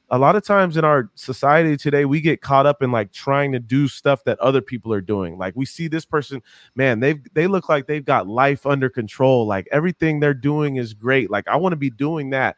[0.08, 3.50] a lot of times in our society today we get caught up in like trying
[3.50, 5.38] to do stuff that other people are doing.
[5.38, 6.40] Like we see this person
[6.76, 9.48] man they've they look like they've got life under control.
[9.48, 11.28] Like everything they're doing is great.
[11.28, 12.56] Like i want to be doing that.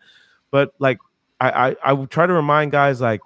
[0.51, 0.99] But like
[1.41, 3.22] I, I i try to remind guys like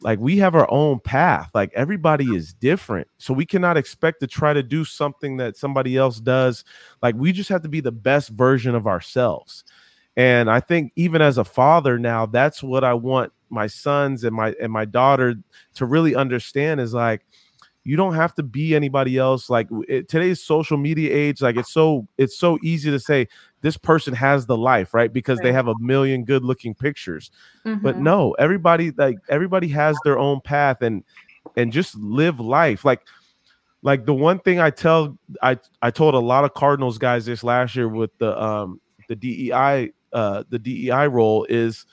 [0.00, 4.26] like we have our own path like everybody is different so we cannot expect to
[4.26, 6.64] try to do something that somebody else does
[7.02, 9.64] like we just have to be the best version of ourselves
[10.16, 14.34] and i think even as a father now that's what i want my sons and
[14.34, 15.34] my and my daughter
[15.74, 17.24] to really understand is like
[17.84, 21.72] you don't have to be anybody else like it, today's social media age like it's
[21.72, 23.28] so it's so easy to say
[23.60, 25.44] this person has the life right because right.
[25.44, 27.30] they have a million good looking pictures
[27.64, 27.82] mm-hmm.
[27.82, 31.04] but no everybody like everybody has their own path and
[31.56, 33.02] and just live life like
[33.82, 37.44] like the one thing i tell i i told a lot of cardinals guys this
[37.44, 41.84] last year with the um the dei uh the dei role is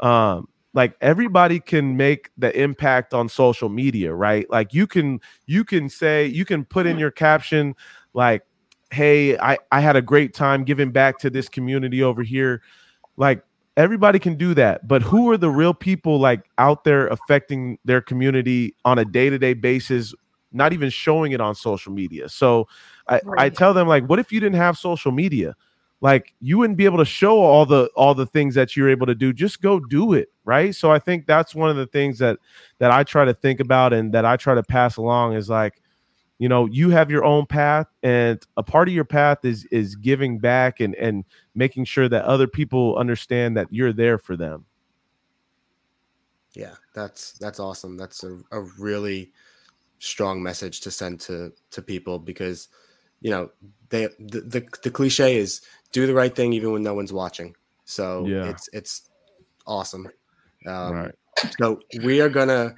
[0.00, 4.48] um like everybody can make the impact on social media right?
[4.50, 7.00] Like you can you can say you can put in mm-hmm.
[7.00, 7.74] your caption
[8.12, 8.42] like
[8.90, 12.62] hey i i had a great time giving back to this community over here.
[13.16, 13.42] Like
[13.78, 18.02] everybody can do that but who are the real people like out there affecting their
[18.02, 20.14] community on a day-to-day basis
[20.52, 22.28] not even showing it on social media?
[22.28, 22.68] So
[23.08, 23.40] i right.
[23.40, 25.56] i tell them like what if you didn't have social media
[26.00, 29.06] like you wouldn't be able to show all the all the things that you're able
[29.06, 29.32] to do.
[29.32, 30.74] Just go do it right?
[30.74, 32.38] So i think that's one of the things that
[32.78, 35.82] that i try to think about and that i try to pass along is like
[36.38, 39.96] you know you have your own path and a part of your path is is
[39.96, 41.24] giving back and and
[41.54, 44.64] making sure that other people understand that you're there for them.
[46.52, 47.96] Yeah that's that's awesome.
[47.96, 49.32] That's a, a really
[49.98, 52.68] strong message to send to to people because
[53.20, 53.50] you know
[53.90, 55.60] they the, the, the cliche is
[55.92, 57.54] do the right thing even when no one's watching.
[57.84, 58.46] So yeah.
[58.46, 59.08] it's it's
[59.66, 60.08] awesome.
[60.66, 61.14] Um, right.
[61.60, 62.74] So we are gonna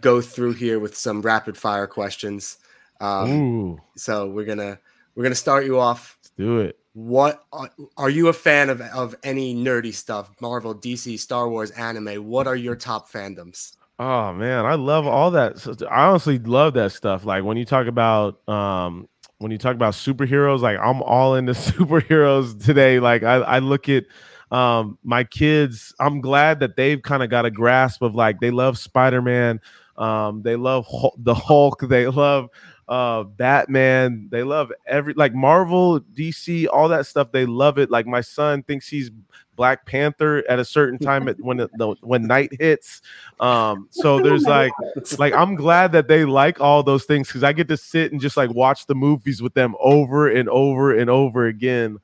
[0.00, 2.58] go through here with some rapid fire questions.
[3.00, 4.78] Um, so we're gonna
[5.14, 6.18] we're gonna start you off.
[6.20, 6.78] Let's do it.
[6.94, 10.30] What are, are you a fan of of any nerdy stuff?
[10.40, 12.26] Marvel, DC, Star Wars, anime.
[12.26, 13.76] What are your top fandoms?
[14.00, 15.86] Oh man, I love all that.
[15.90, 17.24] I honestly love that stuff.
[17.24, 19.08] Like when you talk about um
[19.38, 23.00] when you talk about superheroes, like I'm all into superheroes today.
[23.00, 24.04] Like I, I look at
[24.50, 28.50] um, my kids, I'm glad that they've kind of got a grasp of like they
[28.50, 29.60] love Spider Man,
[29.96, 32.48] um, they love Hulk, the Hulk, they love
[32.88, 37.30] uh, Batman, they love every like Marvel, DC, all that stuff.
[37.30, 37.90] They love it.
[37.90, 39.10] Like my son thinks he's
[39.58, 43.02] Black Panther at a certain time at, when the, when night hits.
[43.40, 44.72] Um, so there's like
[45.18, 48.20] like I'm glad that they like all those things because I get to sit and
[48.20, 51.98] just like watch the movies with them over and over and over again.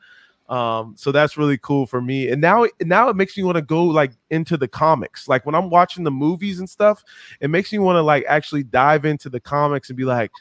[0.49, 2.29] Um, so that's really cool for me.
[2.29, 5.29] And now now it makes me want to go like into the comics.
[5.29, 7.05] Like when I'm watching the movies and stuff,
[7.41, 10.33] it makes me want to like actually dive into the comics and be like,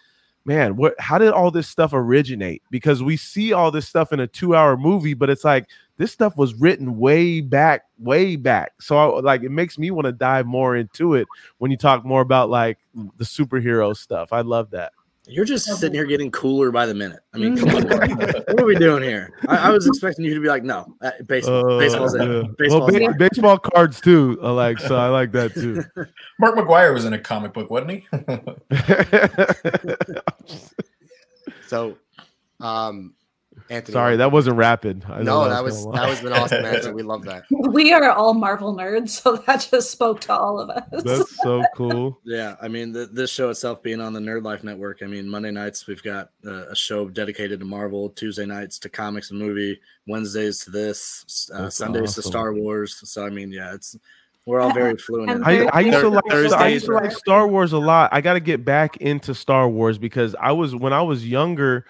[0.46, 2.62] man, what how did all this stuff originate?
[2.70, 6.12] Because we see all this stuff in a two hour movie, but it's like this
[6.12, 8.74] stuff was written way back, way back.
[8.80, 11.28] So I, like it makes me want to dive more into it
[11.60, 12.78] when you talk more about like
[13.18, 14.34] the superhero stuff.
[14.34, 14.94] I love that.
[15.26, 17.22] You're just sitting here getting cooler by the minute.
[17.34, 19.32] I mean, come on, what are we doing here?
[19.48, 22.44] I, I, was expecting you to be like, no, uh, baseball, uh, baseball's yeah.
[22.58, 24.38] Baseball's well, ba- baseball cards too.
[24.44, 25.82] I like so I like that too.
[26.40, 28.06] Mark McGuire was in a comic book, wasn't he?
[31.68, 31.98] so,
[32.60, 33.14] um,
[33.70, 33.94] Anthony.
[33.94, 35.04] Sorry, that wasn't rapid.
[35.08, 36.94] I no, that was gonna that was an awesome answer.
[36.94, 37.44] We love that.
[37.50, 41.04] We are all Marvel nerds, so that just spoke to all of us.
[41.04, 42.20] That's so cool.
[42.26, 45.02] Yeah, I mean, the, this show itself being on the Nerd Life Network.
[45.02, 48.10] I mean, Monday nights we've got uh, a show dedicated to Marvel.
[48.10, 49.80] Tuesday nights to comics and movie.
[50.08, 51.50] Wednesdays to this.
[51.54, 52.22] Uh, That's Sundays to.
[52.22, 53.00] Star Wars.
[53.10, 53.98] So I mean, yeah, it's
[54.46, 55.32] we're all very fluent.
[55.32, 55.68] in And it.
[55.74, 58.10] I, I used to Thur- like I used to like Star Wars a lot.
[58.12, 61.86] I got to get back into Star Wars because I was when I was younger.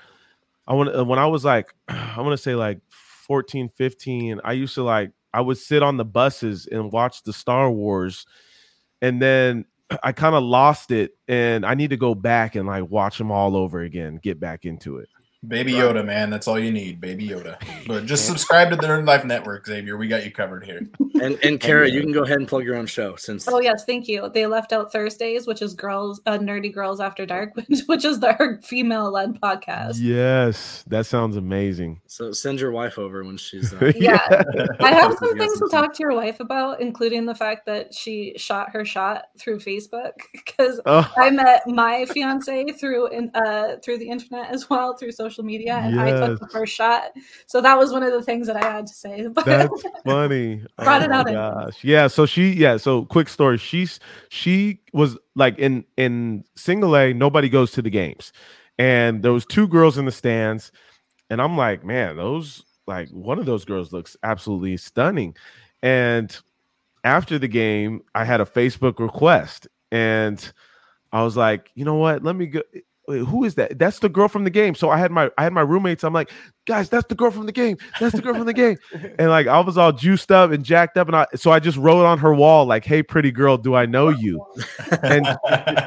[0.68, 4.42] I want uh, when I was like I want to say like 14, 15.
[4.44, 8.26] I used to like I would sit on the buses and watch the Star Wars,
[9.02, 9.66] and then
[10.04, 13.32] I kind of lost it, and I need to go back and like watch them
[13.32, 14.20] all over again.
[14.22, 15.10] Get back into it.
[15.48, 16.30] Baby Yoda, man.
[16.30, 17.58] That's all you need, Baby Yoda.
[17.86, 19.98] But just subscribe to the Nerd Life Network, Xavier.
[19.98, 20.88] We got you covered here.
[21.22, 23.84] And and Kara, you can go ahead and plug your own show since Oh yes,
[23.86, 24.30] thank you.
[24.34, 28.20] They left out Thursdays, which is girls, uh, nerdy girls after dark, which, which is
[28.22, 29.98] their female-led podcast.
[30.00, 32.00] Yes, that sounds amazing.
[32.08, 34.44] so send your wife over when she's uh, Yeah.
[34.80, 38.34] I have some things to talk to your wife about, including the fact that she
[38.38, 43.98] shot her shot through Facebook because Oh, I met my fiance through in, uh through
[43.98, 47.14] the internet as well through social media, and I took the first shot.
[47.48, 49.28] So that was one of the things that I had to say.
[49.34, 50.64] But That's funny.
[50.78, 51.84] Brought oh it out gosh.
[51.84, 52.08] Yeah.
[52.08, 52.78] So she, yeah.
[52.78, 53.58] So quick story.
[53.58, 57.14] She's she was like in in single A.
[57.14, 58.34] Nobody goes to the games,
[58.78, 60.72] and there was two girls in the stands,
[61.30, 65.36] and I'm like, man, those like one of those girls looks absolutely stunning,
[65.82, 66.38] and
[67.04, 70.54] after the game, I had a Facebook request, and
[71.12, 72.24] I was like, you know what?
[72.24, 72.62] Let me go.
[73.08, 73.78] Wait, who is that?
[73.78, 74.76] That's the girl from the game.
[74.76, 76.04] So I had my I had my roommates.
[76.06, 76.32] I'm like,
[76.66, 77.78] guys, that's the girl from the game.
[78.00, 78.78] That's the girl from the game.
[79.20, 81.78] And like I was all juiced up and jacked up, and I so I just
[81.78, 84.44] wrote on her wall like, "Hey, pretty girl, do I know you?"
[85.04, 85.28] And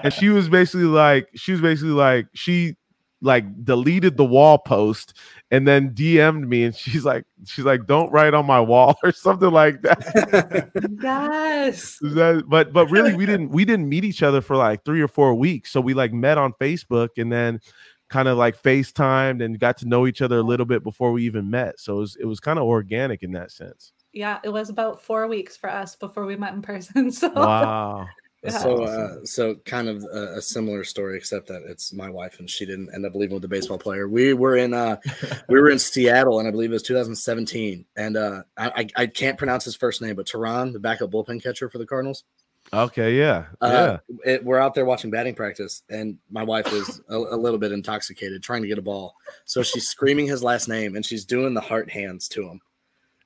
[0.05, 2.77] and she was basically like, she was basically like, she
[3.23, 5.15] like deleted the wall post
[5.51, 9.13] and then DM'd me, and she's like, she's like, "Don't write on my wall" or
[9.13, 10.71] something like that.
[11.01, 11.99] yes.
[12.03, 15.09] That- but but really we didn't we didn't meet each other for like three or
[15.09, 17.61] four weeks so we like met on facebook and then
[18.09, 21.25] kind of like facetimed and got to know each other a little bit before we
[21.25, 24.49] even met so it was, it was kind of organic in that sense Yeah, it
[24.51, 27.11] was about four weeks for us before we met in person.
[27.11, 28.07] So wow
[28.47, 28.59] Yeah.
[28.59, 32.49] So, uh, so kind of a, a similar story, except that it's my wife, and
[32.49, 34.09] she didn't end up leaving with the baseball player.
[34.09, 34.97] We were in, uh,
[35.49, 37.85] we were in Seattle, and I believe it was 2017.
[37.97, 41.69] And uh, I, I can't pronounce his first name, but Tehran, the backup bullpen catcher
[41.69, 42.25] for the Cardinals.
[42.73, 47.01] okay yeah yeah Uh, it, we're out there watching batting practice, and my wife is
[47.09, 49.15] a, a little bit intoxicated, trying to get a ball.
[49.45, 52.61] So she's screaming his last name, and she's doing the heart hands to him,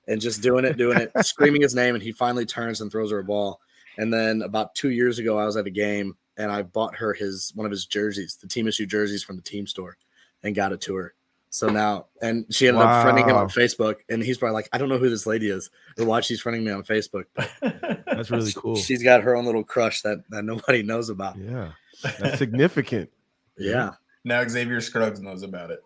[0.06, 3.10] and just doing it, doing it, screaming his name, and he finally turns and throws
[3.10, 3.60] her a ball.
[4.00, 7.12] And then about two years ago, I was at a game, and I bought her
[7.12, 9.98] his one of his jerseys, the team issue jerseys from the team store,
[10.42, 11.12] and got it to her.
[11.50, 14.78] So now, and she ended up friending him on Facebook, and he's probably like, I
[14.78, 17.24] don't know who this lady is or why she's friending me on Facebook,
[18.06, 21.36] that's really cool she's got her own little crush that, that nobody knows about.
[21.36, 21.72] yeah
[22.02, 23.10] that's significant
[23.58, 23.94] Yeah.
[24.24, 25.80] now Xavier Scruggs knows about it.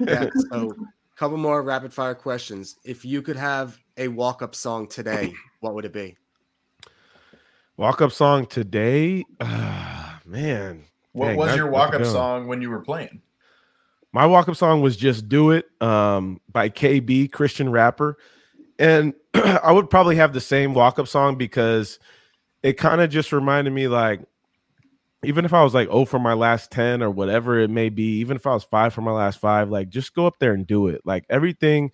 [0.00, 2.76] Yeah, so a couple more rapid fire questions.
[2.84, 6.16] If you could have a walk up song today, what would it be?
[7.78, 12.68] Walk up song today ah, man What Dang, was your walk up song when you
[12.68, 13.22] were playing?
[14.12, 18.16] My walk up song was Just Do It um, by KB, Christian rapper.
[18.78, 21.98] And I would probably have the same walk up song because
[22.62, 24.20] it kind of just reminded me like,
[25.24, 28.18] even if I was like, oh, for my last 10 or whatever it may be,
[28.18, 30.66] even if I was five for my last five, like just go up there and
[30.66, 31.02] do it.
[31.04, 31.90] Like everything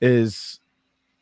[0.00, 0.59] is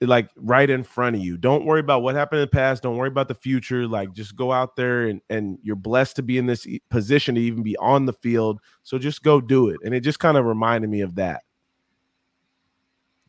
[0.01, 1.37] like right in front of you.
[1.37, 2.83] Don't worry about what happened in the past.
[2.85, 3.87] Don't worry about the future.
[3.87, 7.41] Like just go out there and and you're blessed to be in this position to
[7.41, 8.61] even be on the field.
[8.85, 9.79] So just go do it.
[9.85, 11.43] And it just kind of reminded me of that.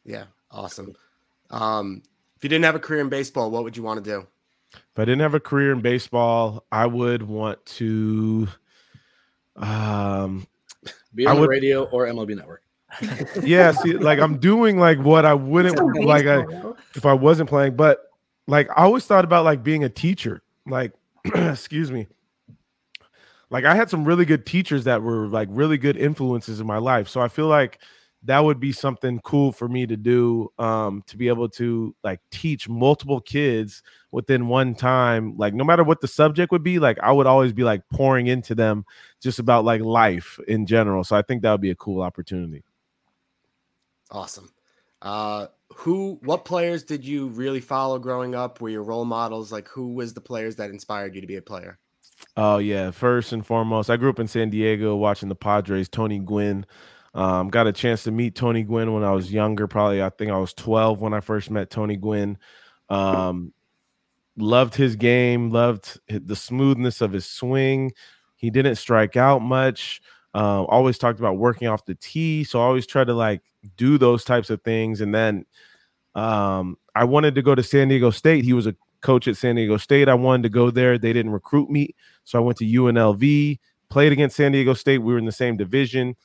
[0.06, 0.96] Yeah, awesome.
[1.50, 2.04] Um,
[2.38, 4.28] if you didn't have a career in baseball, what would you want to do?
[4.74, 8.48] If I didn't have a career in baseball, I would want to
[9.56, 10.48] um
[11.16, 12.62] Be I on the would- radio or MLB Network.
[13.44, 16.44] Yeah, see like I'm doing like what I wouldn't like I
[16.96, 18.10] if I wasn't playing, but
[18.48, 20.42] like I always thought about like being a teacher.
[20.66, 20.94] Like,
[21.26, 22.08] excuse me.
[23.50, 26.78] Like I had some really good teachers that were like really good influences in my
[26.78, 27.08] life.
[27.08, 27.80] So I feel like
[28.24, 32.20] that would be something cool for me to do um to be able to like
[32.32, 33.82] teach multiple kids
[34.12, 37.54] within one time like no matter what the subject would be like i would always
[37.54, 38.86] be like pouring into them
[39.22, 42.62] just about like life in general so i think that would be a cool opportunity
[44.12, 44.50] Awesome.
[45.02, 48.60] Uh, who, what players did you really follow growing up?
[48.60, 49.52] Were your role models?
[49.52, 51.80] Like, who was the players that inspired you to be a player?
[52.36, 55.88] Oh yeah, first and foremost, I grew up in San Diego watching the Padres.
[55.88, 56.66] Tony Gwynn,
[57.14, 59.68] Um, got a chance to meet Tony Gwynn when I was younger.
[59.68, 62.38] Probably, I think I was 12 when I first met Tony Gwynn.
[62.90, 63.54] Um,
[64.38, 67.94] loved his game, loved the smoothness of his swing.
[68.36, 70.02] He didn't strike out much.
[70.34, 72.44] Um, always talked about working off the tee.
[72.44, 73.42] So I always try to like
[73.78, 75.02] do those types of things.
[75.02, 75.46] And then
[76.16, 78.44] um, I wanted to go to San Diego State.
[78.44, 80.08] He was a coach at San Diego State.
[80.08, 80.98] I wanted to go there.
[80.98, 81.96] They didn't recruit me.
[82.26, 83.60] So I went to UNLV,
[83.90, 85.00] played against San Diego State.
[85.00, 86.16] We were in the same division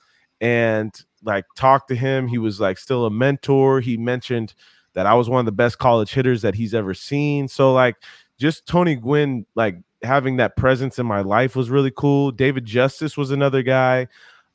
[0.41, 0.93] and
[1.23, 2.29] like talked to him.
[2.29, 3.81] He was like still a mentor.
[3.81, 4.55] He mentioned
[4.95, 7.49] that I was one of the best college hitters that he's ever seen.
[7.49, 7.97] So like
[8.39, 12.31] just Tony Gwynn like having that presence in my life was really cool.
[12.31, 14.09] David Justice was another guy.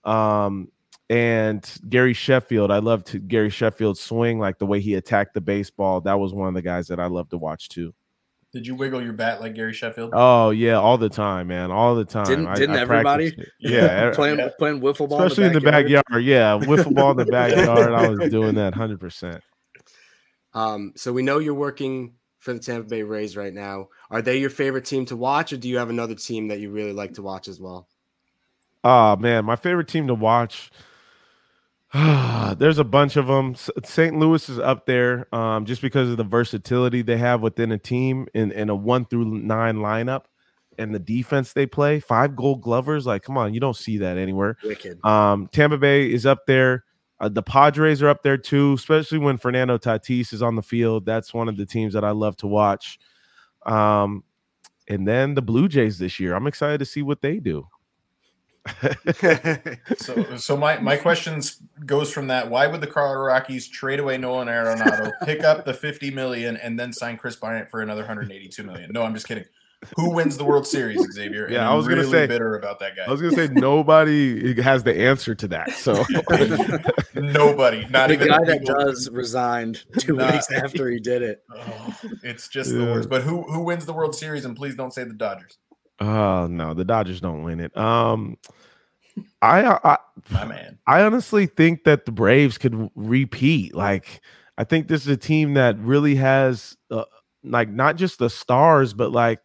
[0.04, 0.70] Um
[1.10, 2.72] and Gary Sheffield.
[2.72, 6.02] I loved Gary Sheffield's swing, like the way he attacked the baseball.
[6.02, 7.94] That was one of the guys that I loved to watch too.
[8.52, 10.12] Did you wiggle your bat like Gary Sheffield?
[10.14, 12.26] Oh yeah, all the time, man, all the time.
[12.26, 13.36] Didn't, didn't I everybody?
[13.60, 14.50] Yeah, playing yeah.
[14.58, 15.86] playing wiffle ball, especially in the backyard.
[15.86, 17.92] In the backyard yeah, wiffle ball in the backyard.
[17.92, 19.44] I was doing that hundred percent.
[20.54, 23.90] Um, so we know you're working for the Tampa Bay Rays right now.
[24.10, 26.72] Are they your favorite team to watch, or do you have another team that you
[26.72, 27.88] really like to watch as well?
[28.84, 30.72] Oh man, my favorite team to watch.
[32.58, 33.56] There's a bunch of them.
[33.84, 34.18] St.
[34.18, 38.28] Louis is up there um, just because of the versatility they have within a team
[38.34, 40.24] in, in a one through nine lineup
[40.78, 42.00] and the defense they play.
[42.00, 43.06] Five gold glovers.
[43.06, 44.58] Like, come on, you don't see that anywhere.
[44.64, 45.04] Wicked.
[45.04, 46.86] Um, Tampa Bay is up there.
[47.20, 51.06] Uh, the Padres are up there too, especially when Fernando Tatis is on the field.
[51.06, 52.98] That's one of the teams that I love to watch.
[53.66, 54.24] Um,
[54.88, 56.34] and then the Blue Jays this year.
[56.34, 57.68] I'm excited to see what they do.
[59.98, 62.50] so, so my my questions goes from that.
[62.50, 66.80] Why would the Colorado Rockies trade away Nolan Arenado, pick up the fifty million, and
[66.80, 68.92] then sign Kris Bryant for another hundred eighty-two million?
[68.92, 69.46] No, I'm just kidding.
[69.96, 71.46] Who wins the World Series, Xavier?
[71.46, 73.06] And yeah, I was really gonna say bitter about that guy.
[73.08, 75.72] I was gonna say nobody has the answer to that.
[75.72, 76.06] So
[77.16, 81.44] nobody, not the even guy that does resigned two not, weeks after he did it.
[81.62, 82.80] Oh, it's just yeah.
[82.80, 83.10] the worst.
[83.10, 84.46] But who who wins the World Series?
[84.46, 85.58] And please don't say the Dodgers.
[86.00, 87.76] Oh no, the Dodgers don't win it.
[87.76, 88.38] Um,
[89.42, 89.98] I, I,
[90.30, 93.76] my man, I honestly think that the Braves could repeat.
[93.76, 94.22] Like,
[94.58, 97.06] I think this is a team that really has, uh,
[97.44, 99.40] like, not just the stars, but like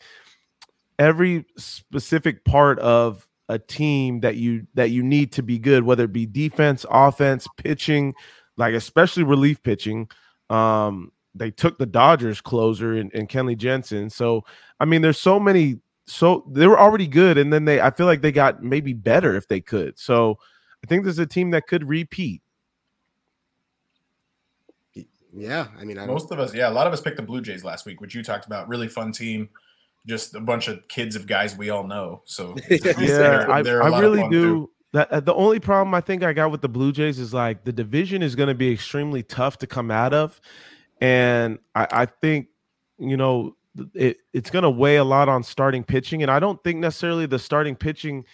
[0.99, 6.05] every specific part of a team that you that you need to be good, whether
[6.05, 8.15] it be defense, offense, pitching,
[8.57, 10.09] like especially relief pitching.
[10.51, 14.09] Um, they took the Dodgers closer and, in Kenley Jansen.
[14.11, 14.45] So
[14.81, 18.07] I mean, there's so many so they were already good, and then they I feel
[18.07, 19.99] like they got maybe better if they could.
[19.99, 20.39] So
[20.83, 22.43] I think there's a team that could repeat.
[25.37, 27.41] Yeah, I mean, I most of us, yeah, a lot of us picked the Blue
[27.41, 28.69] Jays last week, which you talked about.
[28.69, 29.49] Really fun team,
[30.07, 32.23] just a bunch of kids of guys we all know.
[32.25, 34.71] So yeah, they're, I, they're I really do.
[34.93, 37.65] That, uh, the only problem I think I got with the Blue Jays is like
[37.65, 40.41] the division is going to be extremely tough to come out of,
[41.01, 42.49] and I, I think
[42.99, 43.57] you know
[43.95, 47.27] it, it's going to weigh a lot on starting pitching, and I don't think necessarily
[47.27, 48.25] the starting pitching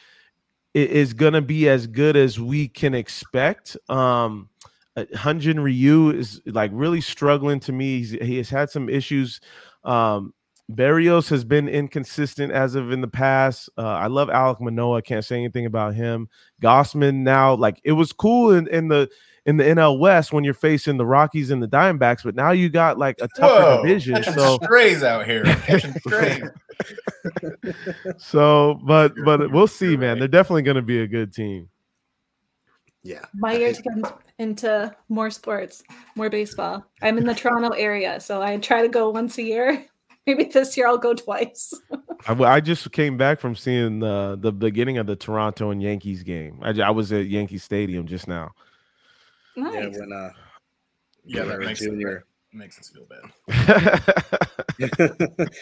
[0.74, 3.76] is going to be as good as we can expect.
[3.88, 4.48] Um,
[4.96, 7.98] uh, Hyun-Jin Ryu is like really struggling to me.
[7.98, 9.40] He's, he has had some issues.
[9.82, 10.34] Um,
[10.74, 13.68] Berrios has been inconsistent as of in the past.
[13.76, 15.02] Uh, I love Alek Manoah.
[15.02, 16.28] Can't say anything about him.
[16.62, 19.08] Gausman now, like it was cool in, in the
[19.46, 22.68] in the NL West when you're facing the Rockies and the Diamondbacks, but now you
[22.68, 24.22] got like a tougher Whoa, division.
[24.22, 25.44] So strays out here,
[26.06, 26.42] strays.
[28.18, 30.18] so, but but we'll see, man.
[30.18, 31.68] They're definitely going to be a good team.
[33.02, 33.94] Yeah, my year to get
[34.38, 35.82] into more sports,
[36.16, 36.84] more baseball.
[37.00, 39.86] I'm in the Toronto area, so I try to go once a year.
[40.30, 41.74] Maybe this year I'll go twice.
[42.28, 46.22] I, I, just came back from seeing the the beginning of the Toronto and Yankees
[46.22, 46.60] game.
[46.62, 48.52] I, I was at Yankee Stadium just now.
[49.56, 49.74] Nice.
[49.74, 50.30] Yeah, when uh,
[51.24, 52.26] yeah, that makes, Junior.
[52.52, 53.22] makes us feel bad.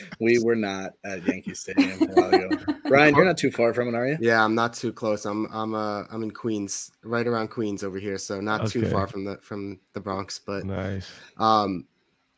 [0.21, 2.75] we were not at Yankee Stadium a while ago.
[2.89, 4.19] Brian, you're not too far from it, are you?
[4.21, 5.25] Yeah, I'm not too close.
[5.25, 8.81] I'm I'm uh I'm in Queens, right around Queens over here, so not okay.
[8.81, 10.39] too far from the from the Bronx.
[10.39, 11.11] But nice.
[11.39, 11.87] Um,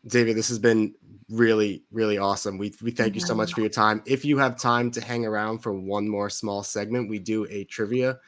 [0.07, 0.95] David, this has been
[1.29, 2.59] really really awesome.
[2.59, 4.03] We we thank you so much for your time.
[4.07, 7.65] If you have time to hang around for one more small segment, we do a
[7.65, 8.19] trivia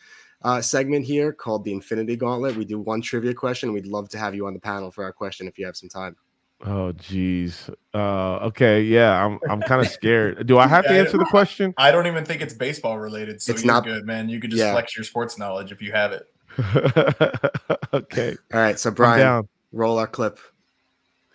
[0.43, 2.57] uh, segment here called the Infinity Gauntlet.
[2.57, 3.73] We do one trivia question.
[3.73, 5.89] We'd love to have you on the panel for our question if you have some
[5.89, 6.17] time.
[6.65, 7.69] Oh geez.
[7.93, 10.47] Uh, okay, yeah, I'm I'm kind of scared.
[10.47, 11.75] Do I have yeah, to answer the question?
[11.77, 13.43] I don't even think it's baseball related.
[13.43, 14.29] So it's not good, man.
[14.29, 14.73] You could just yeah.
[14.73, 16.29] flex your sports knowledge if you have it.
[17.93, 18.37] okay.
[18.55, 18.79] All right.
[18.79, 20.39] So Brian, roll our clip.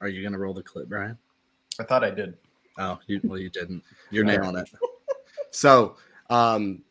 [0.01, 1.19] Are you gonna roll the clip, Brian?
[1.81, 2.37] I thought I did.
[2.79, 3.83] Oh, you, well, you didn't.
[4.11, 4.69] You're nailing it.
[5.51, 5.97] So,
[6.29, 6.83] um,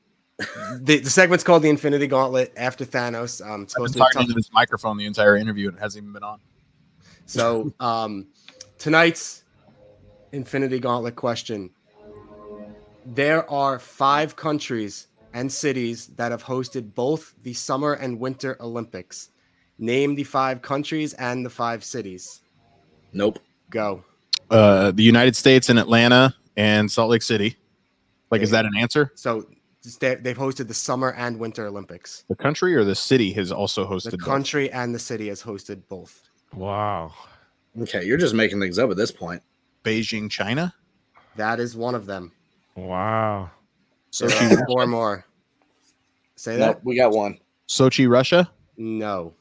[0.80, 3.46] the, the segment's called the Infinity Gauntlet after Thanos.
[3.48, 4.22] Um, it's supposed to be talking tough.
[4.24, 6.40] into this microphone the entire interview and it hasn't even been on.
[7.28, 8.28] So, um,
[8.78, 9.44] tonight's
[10.32, 11.70] Infinity Gauntlet question:
[13.06, 19.30] There are five countries and cities that have hosted both the Summer and Winter Olympics.
[19.78, 22.42] Name the five countries and the five cities.
[23.12, 23.40] Nope.
[23.70, 24.04] Go.
[24.50, 27.58] Uh, the United States and Atlanta and Salt Lake City.
[28.32, 29.12] Like, is that an answer?
[29.16, 29.46] So
[30.00, 32.24] they- they've hosted the Summer and Winter Olympics.
[32.30, 34.26] The country or the city has also hosted The both?
[34.26, 36.22] country and the city has hosted both.
[36.54, 37.14] Wow.
[37.82, 39.44] Okay, you're just making things up at this point.
[39.84, 40.74] Beijing, China.
[41.36, 42.32] That is one of them.
[42.76, 43.52] Wow.
[44.16, 45.26] So There are four more.
[46.38, 46.86] Say Nope, that?
[46.86, 47.38] we got one.
[47.68, 48.50] Sochi, Russia.
[48.78, 49.34] No.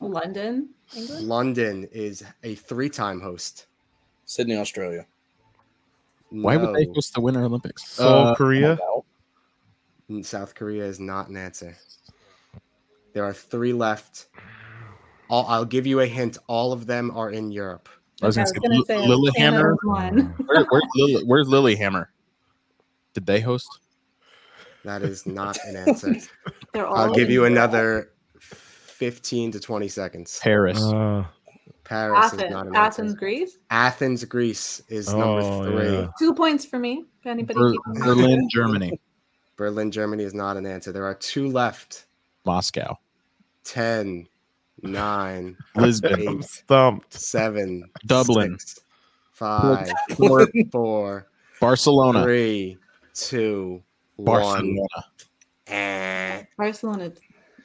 [0.00, 1.28] London, England.
[1.28, 3.66] London is a three-time host.
[4.24, 5.06] Sydney, Australia.
[6.30, 7.84] Why would they host the Winter Olympics?
[7.92, 8.76] Seoul, Uh, Korea.
[10.22, 11.76] South Korea is not an answer.
[13.12, 14.26] There are three left.
[15.30, 16.38] All, I'll give you a hint.
[16.48, 17.88] All of them are in Europe.
[18.20, 19.76] I was I gonna was say, gonna say Lil- Lillehammer.
[19.76, 20.18] Canada's one.
[20.46, 22.10] Where, where's, Lille, where's Lillehammer?
[23.14, 23.68] Did they host?
[24.84, 26.14] That is not an answer.
[26.72, 26.96] They're all.
[26.96, 28.10] I'll give you another
[28.40, 30.40] 15 to 20 seconds.
[30.42, 30.82] Paris.
[30.82, 31.24] Uh,
[31.84, 33.18] Paris is Athens, not an Athens, answer.
[33.18, 33.58] Greece.
[33.70, 35.92] Athens, Greece is number three.
[35.92, 36.08] yeah.
[36.18, 37.04] Two points for me.
[37.20, 37.58] If anybody.
[37.58, 37.74] Ber-
[38.04, 38.98] Berlin, Germany.
[39.56, 40.92] Berlin, Germany is not an answer.
[40.92, 42.06] There are two left.
[42.44, 42.98] Moscow.
[43.64, 44.26] 10,
[44.82, 46.26] 9, Lisbon.
[46.28, 47.12] I'm stumped.
[47.12, 48.58] 7, Dublin.
[48.58, 48.80] 6,
[49.32, 51.26] 5, 4, 4,
[51.60, 52.22] Barcelona.
[52.24, 52.76] 3,
[53.14, 53.82] 2, 1.
[54.24, 54.86] Barcelona.
[55.66, 56.42] Eh.
[56.56, 57.12] Barcelona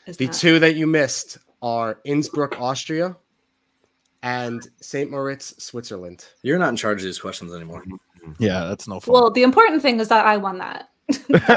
[0.06, 0.34] is The not.
[0.36, 3.16] two that you missed are Innsbruck, Austria,
[4.24, 5.10] and St.
[5.12, 6.26] Moritz, Switzerland.
[6.44, 7.84] You're not in charge of these questions anymore.
[8.40, 9.14] Yeah, that's no fun.
[9.14, 10.90] Well, the important thing is that I won that.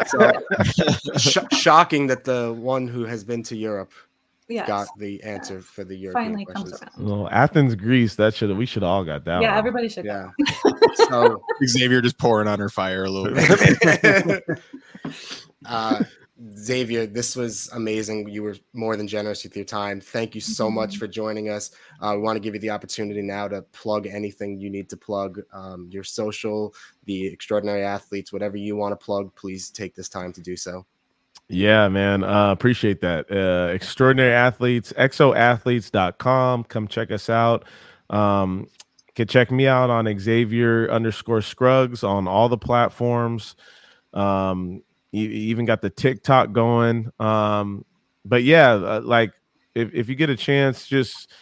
[0.08, 0.32] So,
[1.18, 3.92] sh- shocking that the one who has been to Europe
[4.50, 4.66] yes.
[4.66, 6.90] got the answer for the European Finally comes questions.
[6.98, 7.08] around.
[7.08, 8.16] Well, Athens, Greece.
[8.16, 9.42] That should we should all got that.
[9.42, 9.58] Yeah, one.
[9.58, 10.04] everybody should.
[10.04, 10.30] Yeah.
[11.08, 14.42] So, Xavier just pouring on her fire a little bit.
[15.66, 16.04] uh,
[16.56, 18.28] Xavier, this was amazing.
[18.28, 20.00] You were more than generous with your time.
[20.00, 21.70] Thank you so much for joining us.
[22.00, 24.96] Uh, we want to give you the opportunity now to plug anything you need to
[24.96, 26.74] plug, um, your social,
[27.04, 29.34] the extraordinary athletes, whatever you want to plug.
[29.34, 30.86] Please take this time to do so.
[31.52, 32.22] Yeah, man.
[32.22, 33.26] Uh, appreciate that.
[33.28, 36.64] Uh, extraordinary athletes, exoathletes.com.
[36.64, 37.64] Come check us out.
[38.08, 38.68] Um,
[39.16, 43.56] can check me out on Xavier underscore Scruggs on all the platforms.
[44.14, 47.10] Um, you, you even got the TikTok going.
[47.18, 47.84] Um,
[48.24, 49.32] but yeah, uh, like
[49.74, 51.32] if, if you get a chance, just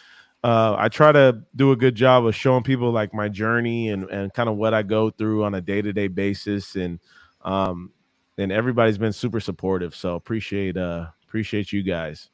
[0.43, 4.09] uh, I try to do a good job of showing people like my journey and,
[4.09, 6.75] and kind of what I go through on a day to day basis.
[6.75, 6.99] And,
[7.43, 7.91] um,
[8.39, 9.95] and everybody's been super supportive.
[9.95, 12.29] So appreciate uh appreciate you guys.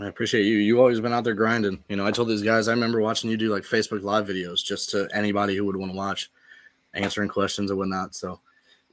[0.00, 0.56] I appreciate you.
[0.56, 1.82] You've always been out there grinding.
[1.88, 4.62] You know, I told these guys I remember watching you do like Facebook live videos
[4.64, 6.30] just to anybody who would want to watch,
[6.94, 8.14] answering questions and whatnot.
[8.14, 8.40] So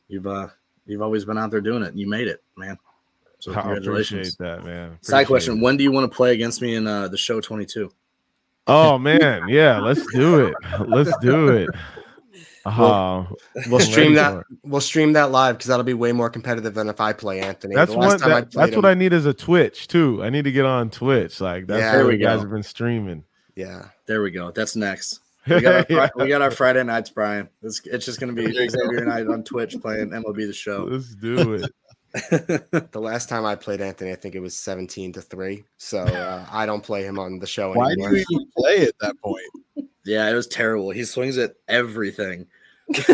[0.08, 0.48] you've uh
[0.86, 2.78] you've always been out there doing it you made it, man.
[3.40, 4.36] So I congratulations.
[4.36, 4.98] appreciate that, man.
[5.02, 5.62] Side question: it.
[5.62, 7.92] When do you want to play against me in uh, the show twenty two?
[8.68, 10.56] Oh man, yeah, let's do it.
[10.88, 11.70] Let's do it.
[12.66, 13.28] Oh,
[13.68, 14.32] We'll I'm stream that.
[14.34, 14.46] for.
[14.64, 17.76] We'll stream that live because that'll be way more competitive than if I play Anthony.
[17.76, 18.30] That's The last one.
[18.30, 20.24] That, played that's what I need as a Twitch too.
[20.24, 21.42] I need to get on Twitch.
[21.42, 21.92] Like that's Yeah.
[21.92, 22.42] where There we you guys go.
[22.42, 23.24] have been streaming.
[23.56, 23.86] Yeah.
[24.06, 24.52] There we go.
[24.52, 25.20] That's next.
[25.50, 26.10] We got, our, Yeah.
[26.16, 27.50] We got our Friday nights, Brian.
[27.64, 30.88] It's, it's just going to be Xavier and I on Twitch playing MLB the show.
[30.88, 31.72] Let's do it.
[32.92, 35.64] The last time I played Anthony, I think it was 17 to 3.
[35.78, 38.16] So uh, I don't play him on the show Why do anymore.
[38.16, 39.88] you even play at that point?
[40.06, 40.92] Yeah, it was terrible.
[40.92, 42.48] He swings at everything.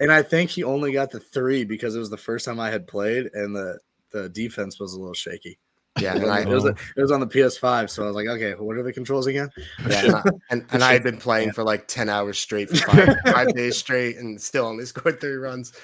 [0.00, 2.70] and I think he only got the three because it was the first time I
[2.70, 3.78] had played, and the
[4.12, 5.58] the defense was a little shaky.
[6.00, 8.52] Yeah, and I, it was it was on the PS5, so I was like, okay,
[8.52, 9.50] what are the controls again?
[9.88, 12.76] yeah, and, I, and, and I had been playing for like 10 hours straight for
[12.76, 15.74] five, five days straight and still only scored three runs.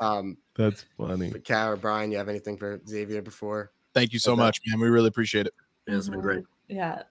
[0.00, 1.30] Um, That's funny.
[1.30, 3.72] but Cal or Brian, you have anything for Xavier before?
[3.94, 4.40] Thank you so Okay.
[4.42, 4.80] much, man.
[4.80, 5.54] We really appreciate it.
[5.86, 6.44] Yeah, it's been great.
[6.68, 7.02] Yeah.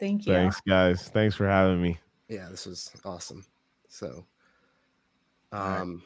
[0.00, 0.32] Thank you.
[0.32, 1.08] Thanks, guys.
[1.08, 1.98] Thanks for having me.
[2.28, 3.44] Yeah, this was awesome.
[3.88, 4.24] So,
[5.52, 5.80] right.
[5.80, 6.02] um,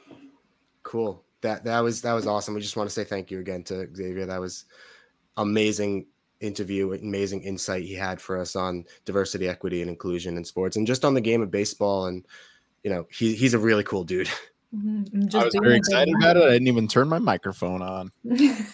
[0.82, 1.24] cool.
[1.40, 2.54] That that was that was awesome.
[2.54, 4.26] We just want to say thank you again to Xavier.
[4.26, 4.64] That was
[5.36, 6.06] amazing
[6.40, 10.86] interview, amazing insight he had for us on diversity, equity, and inclusion in sports, and
[10.86, 12.06] just on the game of baseball.
[12.06, 12.26] And
[12.82, 14.28] you know, he he's a really cool dude.
[14.74, 15.14] Mhm.
[15.14, 16.42] I'm I was doing very excited about it.
[16.44, 18.10] I didn't even turn my microphone on.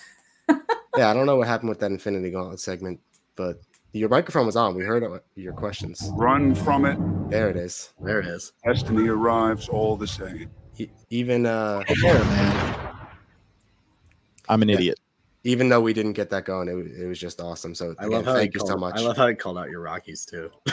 [0.97, 3.01] Yeah, I don't know what happened with that Infinity Gauntlet segment,
[3.37, 3.57] but
[3.93, 4.77] Your microphone was on.
[4.77, 6.09] We heard your questions.
[6.15, 6.97] Run from it.
[7.31, 7.91] There it is.
[8.01, 8.53] There it is.
[8.65, 10.49] Destiny arrives all the same.
[10.79, 11.83] E- Even uh,
[14.49, 15.01] I'm an idiot.
[15.43, 17.75] even though we didn't get that going, it, it was just awesome.
[17.75, 18.95] So I again, love how thank he you so much.
[18.97, 20.49] I love how he called out your Rockies too.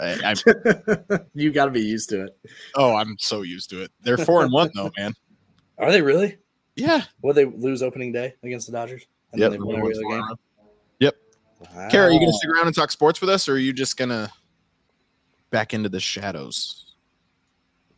[0.00, 2.38] I, I'm, you got to be used to it.
[2.74, 3.90] oh, I'm so used to it.
[4.00, 5.14] They're four and one though, man.
[5.78, 6.38] Are they really?
[6.76, 7.02] Yeah.
[7.22, 9.06] Would they lose opening day against the Dodgers?
[9.32, 9.50] And Yep.
[9.52, 10.36] then they win every other game.
[11.00, 11.16] Yep.
[11.90, 12.38] Kara, are you gonna Wow.
[12.38, 14.30] stick around and talk sports with us, or are you just gonna
[15.50, 16.86] back into the shadows?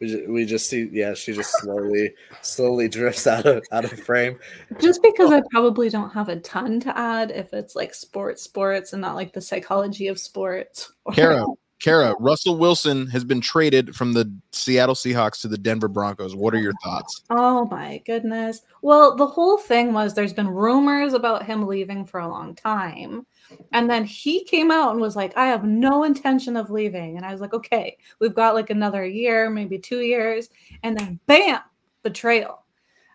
[0.00, 3.92] We just, we just see, yeah, she just slowly, slowly drifts out of out of
[3.92, 4.36] frame.
[4.80, 5.36] Just because oh.
[5.36, 9.14] I probably don't have a ton to add if it's like sports, sports, and not
[9.14, 10.92] like the psychology of sports.
[11.12, 11.46] Kara,
[11.82, 16.36] Kara, Russell Wilson has been traded from the Seattle Seahawks to the Denver Broncos.
[16.36, 17.22] What are your thoughts?
[17.28, 18.60] Oh my goodness.
[18.82, 23.26] Well, the whole thing was there's been rumors about him leaving for a long time.
[23.72, 27.16] And then he came out and was like, I have no intention of leaving.
[27.16, 30.50] And I was like, okay, we've got like another year, maybe two years.
[30.84, 31.62] And then bam,
[32.04, 32.64] betrayal.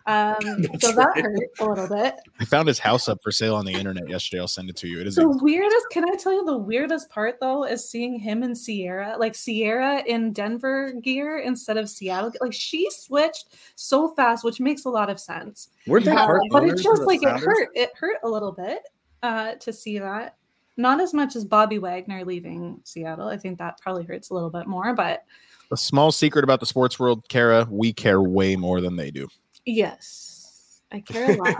[0.08, 2.14] Um, so that hurt a little bit.
[2.40, 4.40] I found his house up for sale on the internet yesterday.
[4.40, 5.02] I'll send it to you.
[5.02, 8.42] It is The weirdest, can I tell you the weirdest part though, is seeing him
[8.42, 12.32] and Ciara, like Ciara in Denver gear instead of Seattle.
[12.40, 15.68] Like she switched so fast, which makes a lot of sense.
[15.86, 17.68] Weren't they Uh, but it owners just the like it hurt.
[17.74, 18.80] It hurt a little bit
[19.22, 20.36] uh, to see that.
[20.78, 23.28] Not as much as Bobby Wagner leaving Seattle.
[23.28, 25.24] I think that probably hurts a little bit more, but
[25.70, 27.66] a small secret about the sports world, Kara.
[27.70, 29.28] We care way more than they do.
[29.68, 31.56] Yes, I care a lot.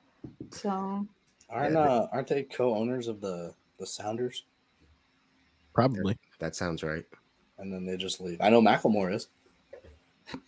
[0.50, 1.06] so
[1.48, 4.44] Aren't uh, aren't they co-owners of the the Sounders?
[5.74, 6.18] Probably.
[6.38, 7.04] that sounds right.
[7.58, 8.40] And then they just leave.
[8.40, 9.28] I know Macklemore is.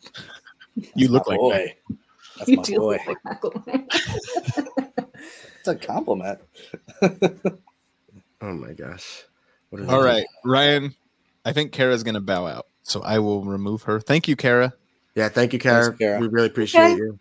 [0.97, 1.77] You look like boy.
[2.37, 2.99] That's you my do boy.
[3.07, 3.87] look like Macklemore.
[5.61, 6.41] It's a compliment.
[7.01, 9.23] Oh my gosh.
[9.71, 10.27] What is All that?
[10.45, 10.95] Ryan.
[11.45, 14.01] I think Kara's gonna bow out, so I will remove her.
[14.01, 14.75] Thank you, Kara.
[15.15, 15.85] Yeah, thank you, Kara.
[15.85, 16.21] Thanks, Kara.
[16.21, 16.97] We really appreciate Okay.
[16.97, 17.19] you.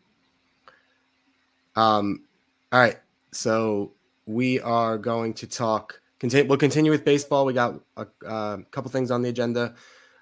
[1.75, 2.23] Um,
[2.71, 2.97] all right.
[3.31, 3.93] So
[4.25, 5.99] we are going to talk.
[6.19, 6.47] Continue.
[6.47, 7.45] We'll continue with baseball.
[7.45, 9.75] We got a, uh, couple things on the agenda.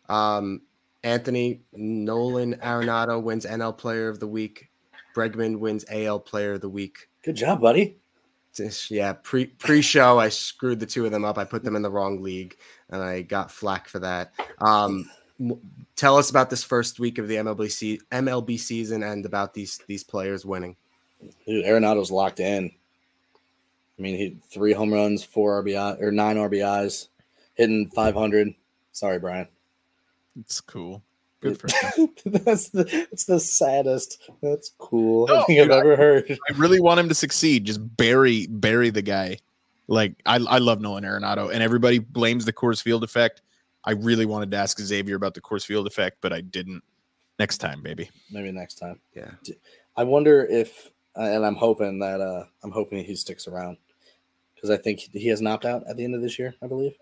[0.09, 0.61] Um,
[1.03, 4.69] Anthony Nolan Arenado wins NL Player of the Week.
[5.15, 7.09] Bregman wins AL Player of the Week.
[7.24, 7.97] Good job, buddy.
[8.89, 11.38] Yeah, pre pre show, I screwed the two of them up.
[11.38, 12.57] I put them in the wrong league,
[12.89, 14.34] and I got flack for that.
[14.59, 15.11] Um, m-
[15.96, 19.80] tell us about this first week of the MLB se- MLB season and about these
[19.88, 20.76] these players winning.
[21.46, 22.72] Dude, Arenado's locked in.
[23.98, 27.10] I mean, he three home runs, four RBI or nine RBIs,
[27.54, 28.54] hitting 500.
[28.92, 29.48] Sorry, Brian.
[30.39, 31.04] It's cool.
[31.42, 32.10] Good for him.
[32.26, 34.30] that's the it's the saddest.
[34.42, 35.28] That's cool.
[35.28, 36.38] No, I think I've ever heard.
[36.50, 37.66] I really want him to succeed.
[37.66, 39.38] Just bury bury the guy.
[39.88, 43.42] Like I, I love Nolan Arenado, and everybody blames the Coors Field effect.
[43.84, 46.84] I really wanted to ask Xavier about the Coors Field effect, but I didn't.
[47.39, 48.09] Next time, maybe.
[48.29, 48.99] Maybe next time.
[49.15, 49.32] Yeah,
[49.97, 53.77] I wonder if, and I'm hoping that uh I'm hoping he sticks around
[54.53, 56.53] because I think he has an opt out at the end of this year.
[56.61, 56.93] I believe.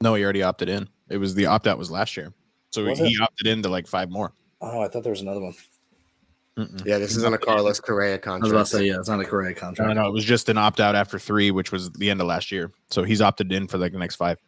[0.00, 0.88] No, he already opted in.
[1.10, 2.32] It was the opt out was last year,
[2.70, 3.20] so Was he it?
[3.20, 4.32] opted into like five more.
[4.62, 5.54] Oh, I thought there was another one.
[6.56, 6.86] Mm-mm.
[6.86, 6.96] yeah.
[6.98, 8.26] This is on a Carlos Correa contract.
[8.26, 8.52] I was contract.
[8.52, 9.94] about to say, yeah, it's not a correct No, contract.
[9.94, 12.50] no, it was just an opt out after three, which was the end of last
[12.50, 12.70] year.
[12.90, 14.38] So he's opted in for like the next five.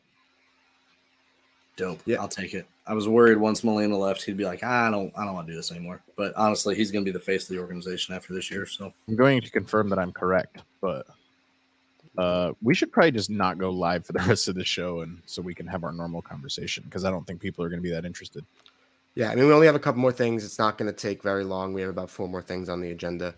[1.76, 2.00] Dope.
[2.04, 2.20] Yeah.
[2.20, 2.66] I'll take it.
[2.86, 5.52] I was worried once Molina left, he'd be like, I don't, I don't want to
[5.52, 6.02] do this anymore.
[6.16, 8.66] But honestly, he's going to be the face of the organization after this year.
[8.66, 11.06] So I'm going to confirm that I'm correct, but
[12.18, 15.18] uh, we should probably just not go live for the rest of the show, and
[15.26, 17.88] so we can have our normal conversation because I don't think people are going to
[17.88, 18.44] be that interested.
[19.14, 20.44] Yeah, I mean, we only have a couple more things.
[20.44, 21.72] It's not going to take very long.
[21.72, 23.34] We have about four more things on the agenda.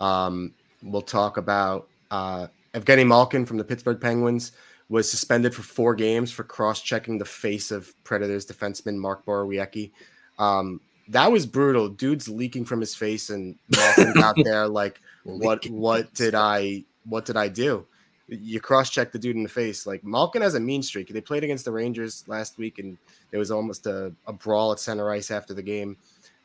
[0.00, 4.52] Um, we'll talk about uh, Evgeny Malkin from the Pittsburgh Penguins
[4.88, 9.90] was suspended for four games for cross-checking the face of Predators defenseman Mark Borowiecki.
[10.38, 11.88] Um, that was brutal.
[11.88, 13.58] Dude's leaking from his face, and
[14.16, 15.66] out there like, "What?
[15.68, 16.84] What did I?
[17.04, 17.86] What did I do?"
[18.26, 19.86] You cross-check the dude in the face.
[19.86, 21.08] Like Malkin has a mean streak.
[21.08, 22.96] They played against the Rangers last week, and
[23.30, 25.98] there was almost a, a brawl at center ice after the game.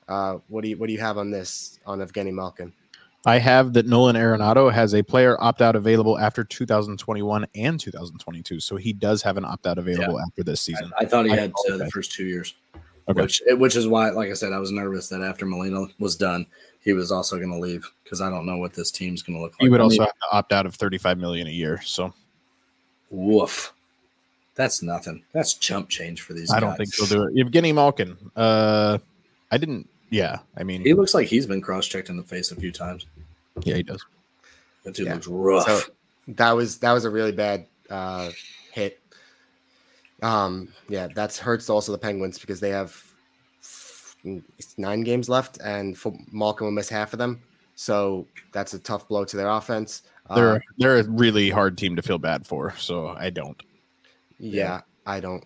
[0.10, 2.74] Uh, what do you what do you have on this on Evgeny Malkin?
[3.26, 8.60] I have that Nolan Arenado has a player opt out available after 2021 and 2022,
[8.60, 10.92] so he does have an opt out available after this season.
[10.98, 12.54] I, I thought he I had uh, the first two years,
[13.10, 13.22] Okay.
[13.22, 16.46] which which is why, like I said, I was nervous that after Molina was done,
[16.82, 19.42] he was also going to leave because I don't know what this team's going to
[19.42, 19.62] look like.
[19.62, 21.82] He would also have to opt out of 35 million a year.
[21.82, 22.14] So
[23.10, 23.74] woof.
[24.56, 25.24] That's nothing.
[25.32, 26.52] That's chump change for these.
[26.52, 27.36] I don't think he'll do it.
[27.36, 28.18] Evgeny Malkin.
[28.36, 28.98] Uh,
[29.52, 29.90] I didn't.
[30.10, 32.72] Yeah, I mean, He looks like he's been cross checked in the face a few
[32.72, 33.06] times.
[33.64, 34.04] yeah, he does.
[34.84, 35.14] That dude Yeah.
[35.16, 35.66] looks rough.
[35.66, 35.80] So
[36.30, 38.32] that was that was a really bad uh,
[38.72, 39.00] hit.
[40.22, 42.96] Um, yeah, that hurts also the Penguins because they have
[44.78, 45.98] nine games left, and
[46.32, 47.42] Malkin will miss half of them.
[47.76, 50.04] So that's a tough blow to their offense.
[50.36, 53.62] They're Uh, they're a really hard team to feel bad for, so I don't.
[54.38, 55.44] yeah, I don't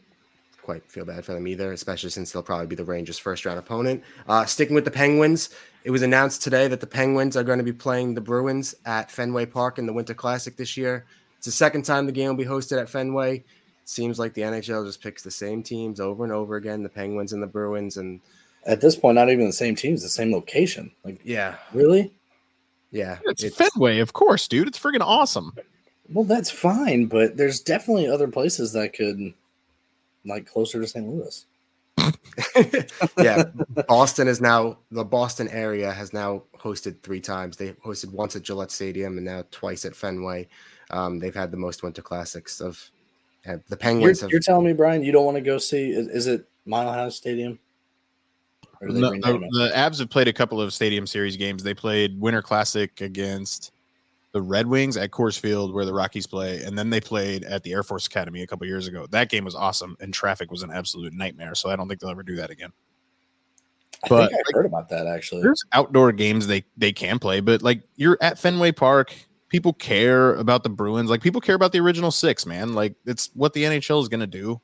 [0.64, 3.60] quite feel bad for them either, especially since they'll probably be the Rangers' first round
[3.60, 4.04] opponent.
[4.28, 5.50] Uh, sticking with the Penguins,
[5.84, 9.12] it was announced today that the Penguins are going to be playing the Bruins at
[9.12, 11.06] Fenway Park in the Winter Classic this year.
[11.38, 13.44] It's the second time the game will be hosted at Fenway.
[13.86, 17.34] seems like the NHL just picks the same teams over and over again, the Penguins
[17.34, 18.22] and the Bruins, and
[18.66, 20.92] At this point, not even the same teams, the same location.
[21.04, 22.14] Like, yeah, really?
[22.92, 24.70] yeah, It's, Fenway, of course, dude.
[24.70, 25.52] It's freaking awesome.
[26.10, 29.34] Well, that's fine, but there's definitely other places that could,
[30.26, 31.08] like, closer to St.
[31.08, 31.46] Louis.
[33.20, 33.44] yeah,
[33.88, 37.56] Boston is now the Boston area has now hosted three times.
[37.56, 40.48] They hosted once at Gillette Stadium and now twice at Fenway.
[40.90, 42.80] Um, they've had the most Winter Classics of
[43.48, 44.22] uh, the You're, Penguins.
[44.22, 45.92] have, you're telling me, Brian, you don't want to go see?
[45.92, 47.60] Is, is it Mile High Stadium?
[48.82, 49.22] Or No, the, it?
[49.52, 51.64] the Avs have played a couple of Stadium Series games.
[51.64, 53.72] They played Winter Classic against
[54.34, 57.64] the Red Wings at Coors Field, where the Rockies play, and then they played at
[57.64, 59.08] the Air Force Academy a couple years ago.
[59.12, 61.56] That game was awesome, and traffic was an absolute nightmare.
[61.56, 62.72] So I don't think they'll ever do that again.
[64.04, 65.44] I but, think I heard about that actually.
[65.44, 69.14] There's outdoor games they they can play, but like you're at Fenway Park,
[69.50, 71.10] people care about the Bruins.
[71.10, 72.74] Like people care about the original six, man.
[72.74, 74.60] Like it's what the NHL is gonna do.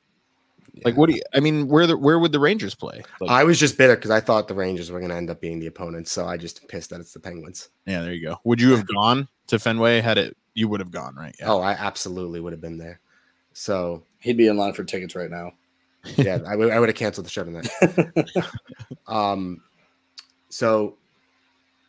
[0.86, 1.22] Like what do you?
[1.34, 3.04] I mean, where the where would the Rangers play?
[3.20, 5.42] Like, I was just bitter because I thought the Rangers were going to end up
[5.42, 7.70] being the opponents, so I just pissed that it's the Penguins.
[7.86, 8.38] yeah, there you go.
[8.44, 10.36] Would you have gone to Fenway had it?
[10.54, 11.36] You would have gone, right?
[11.40, 11.50] Yeah.
[11.50, 13.00] Oh, I absolutely would have been there.
[13.54, 15.54] So He'd be in line for tickets right now.
[16.18, 17.70] yeah, I would have canceled the show tonight.
[19.08, 19.62] um,
[20.50, 20.98] so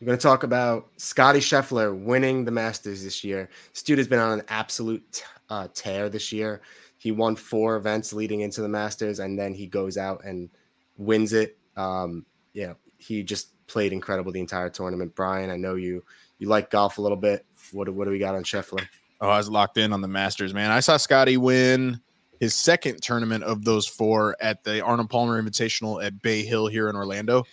[0.01, 3.51] we're going to talk about Scotty Scheffler winning the Masters this year.
[3.72, 6.61] This dude has been on an absolute uh, tear this year.
[7.01, 10.51] He won four events leading into the Masters, and then he goes out and
[10.98, 11.57] wins it.
[11.74, 15.14] Um, yeah, he just played incredible the entire tournament.
[15.14, 16.05] Brian, I know you
[16.38, 17.46] you like golf a little bit.
[17.72, 18.86] What what do we got on Scheffler?
[19.22, 20.70] Oh, I was locked in on the Masters, man.
[20.70, 22.01] I saw Scotty win
[22.38, 26.90] his second tournament of those four at the Arnold Palmer Invitational at Bay Hill here
[26.90, 27.44] in Orlando.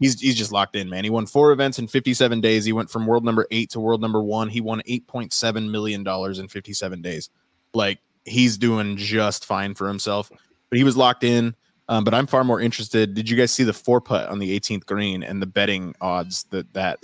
[0.00, 1.04] He's he's just locked in, man.
[1.04, 2.64] He won four events in 57 days.
[2.64, 4.48] He went from world number eight to world number one.
[4.48, 7.30] He won 8.7 million dollars in 57 days.
[7.72, 10.30] Like he's doing just fine for himself.
[10.68, 11.54] But he was locked in.
[11.88, 13.14] Um, but I'm far more interested.
[13.14, 16.44] Did you guys see the four putt on the 18th green and the betting odds
[16.50, 16.98] that that?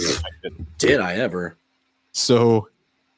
[0.79, 1.57] Did I ever?
[2.11, 2.69] So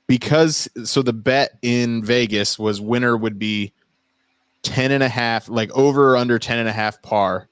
[0.07, 3.72] because so the bet in Vegas was winner would be
[4.62, 7.48] 10 and a half, like over or under 10 and a half par.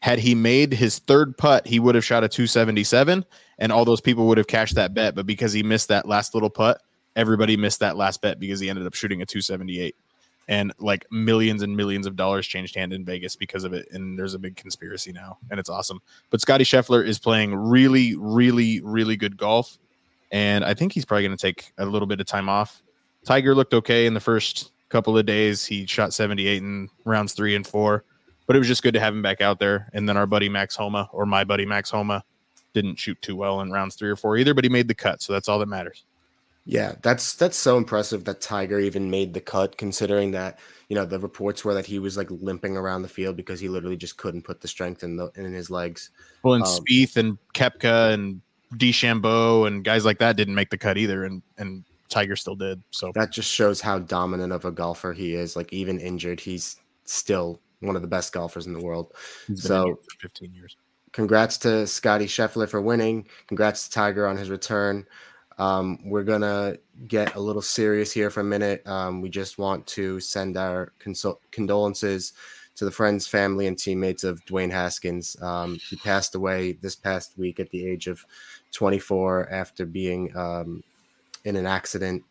[0.00, 3.24] Had he made his third putt, he would have shot a 277
[3.58, 5.14] and all those people would have cashed that bet.
[5.14, 6.80] But because he missed that last little putt,
[7.16, 9.94] everybody missed that last bet because he ended up shooting a 278.
[10.48, 13.88] And like millions and millions of dollars changed hand in Vegas because of it.
[13.92, 16.00] And there's a big conspiracy now, and it's awesome.
[16.30, 19.78] But Scotty Scheffler is playing really, really, really good golf
[20.32, 22.82] and I think he's probably going to take a little bit of time off.
[23.24, 25.64] Tiger looked okay in the first couple of days.
[25.64, 28.04] He shot 78 in rounds three and four,
[28.46, 29.88] but it was just good to have him back out there.
[29.92, 32.24] And then our buddy Max Homa, or my buddy Max Homa,
[32.72, 35.20] didn't shoot too well in rounds three or four either, but he made the cut,
[35.20, 36.04] so that's all that matters.
[36.64, 40.58] Yeah, that's that's so impressive that Tiger even made the cut, considering that
[40.88, 43.68] you know the reports were that he was like limping around the field because he
[43.68, 46.10] literally just couldn't put the strength in the in his legs.
[46.42, 48.40] Well, and Um, Spieth and Koepka and
[48.76, 52.82] DeChambeau and guys like that didn't make the cut either, and and Tiger still did.
[52.90, 55.56] So That just shows how dominant of a golfer he is.
[55.56, 59.14] Like even injured, he's still one of the best golfers in the world.
[59.54, 60.76] So- 15 years.
[61.12, 63.26] Congrats to Scotty Scheffler for winning.
[63.48, 65.04] Congrats to Tiger on his return.
[65.60, 68.84] Um, we're gonna get a little serious here for a minute.
[68.86, 70.94] Um, we just want to send our
[71.50, 72.32] condolences
[72.76, 75.36] to the friends, family, and teammates of Dwayne Haskins.
[75.42, 78.24] Um, he passed away this past week at the age of
[78.72, 80.82] 24 after being um,
[81.44, 82.24] in an accident.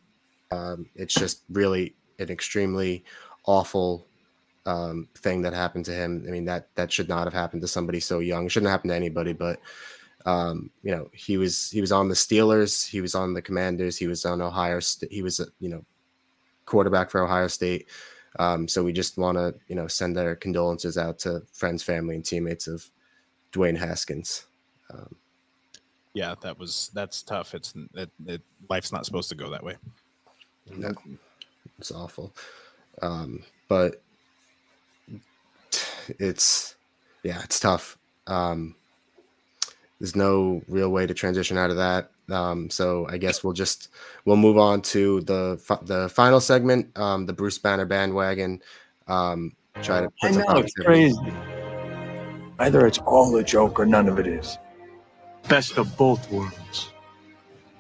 [0.50, 3.04] Um, it's just really an extremely
[3.46, 4.08] awful
[4.66, 6.26] um, thing that happened to him.
[6.28, 8.48] I mean that that should not have happened to somebody so young.
[8.48, 9.60] It shouldn't happen to anybody, but
[10.26, 13.98] um, you know he was he was on the Steelers, he was on the Commanders,
[13.98, 15.84] he was on Ohio State, he was a, you know
[16.66, 17.88] quarterback for Ohio State.
[18.38, 22.16] Um, so we just want to you know send our condolences out to friends, family,
[22.16, 22.90] and teammates of
[23.52, 24.46] Dwayne Haskins.
[24.94, 25.16] Um,
[26.14, 27.54] Yeah, that was that's tough.
[27.54, 29.78] It's it, it, life's not supposed to go that way.
[30.76, 30.94] No,
[31.80, 32.36] it's awful.
[33.02, 34.02] Um, but
[36.20, 36.76] it's
[37.24, 37.98] yeah, it's tough.
[38.28, 38.76] Um,
[40.00, 42.12] there's no real way to transition out of that.
[42.30, 43.90] Um, so I guess we'll just
[44.26, 48.62] we'll move on to the fi- the final segment, um, the Bruce Banner bandwagon.
[49.08, 51.18] Um, try to I know it's crazy.
[52.60, 54.58] Either it's all a joke or none of it is.
[55.48, 56.92] Best of both worlds.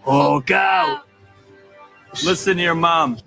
[0.05, 1.05] Oh out!
[2.23, 3.19] Listen to your mom.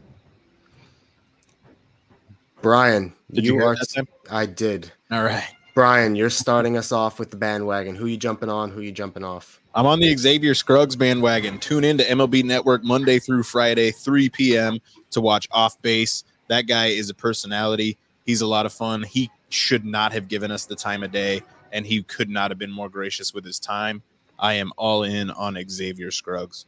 [2.63, 3.77] Brian, Did you you hear are.
[3.77, 4.09] that, Sam?
[4.31, 4.91] I did.
[5.11, 5.45] All right.
[5.75, 7.97] Brian, you're starting us off with the bandwagon.
[7.97, 8.71] Who you jumping on?
[8.71, 9.59] Who you jumping off?
[9.75, 11.59] I'm on the Xavier Scruggs bandwagon.
[11.59, 14.79] Tune in to MLB Network Monday through Friday, 3 p.m.
[15.13, 16.25] to watch Off Base.
[16.49, 17.97] That guy is a personality.
[18.27, 19.03] He's a lot of fun.
[19.03, 21.41] He should not have given us the time of day,
[21.73, 24.03] and he could not have been more gracious with his time.
[24.39, 26.67] I am all in on Xavier Scruggs.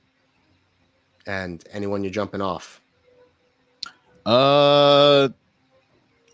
[1.26, 2.80] And anyone you're jumping off?
[4.24, 5.28] Uh,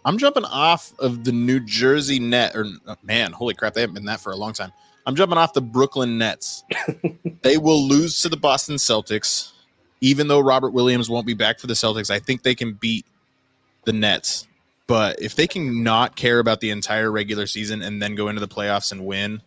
[0.04, 2.54] I'm jumping off of the New Jersey Net.
[2.54, 4.72] Or uh, man, holy crap, they haven't been that for a long time.
[5.06, 6.64] I'm jumping off the Brooklyn Nets.
[7.42, 9.52] they will lose to the Boston Celtics,
[10.00, 12.10] even though Robert Williams won't be back for the Celtics.
[12.10, 13.06] I think they can beat
[13.84, 14.46] the Nets.
[14.86, 18.40] But if they can not care about the entire regular season and then go into
[18.40, 19.40] the playoffs and win,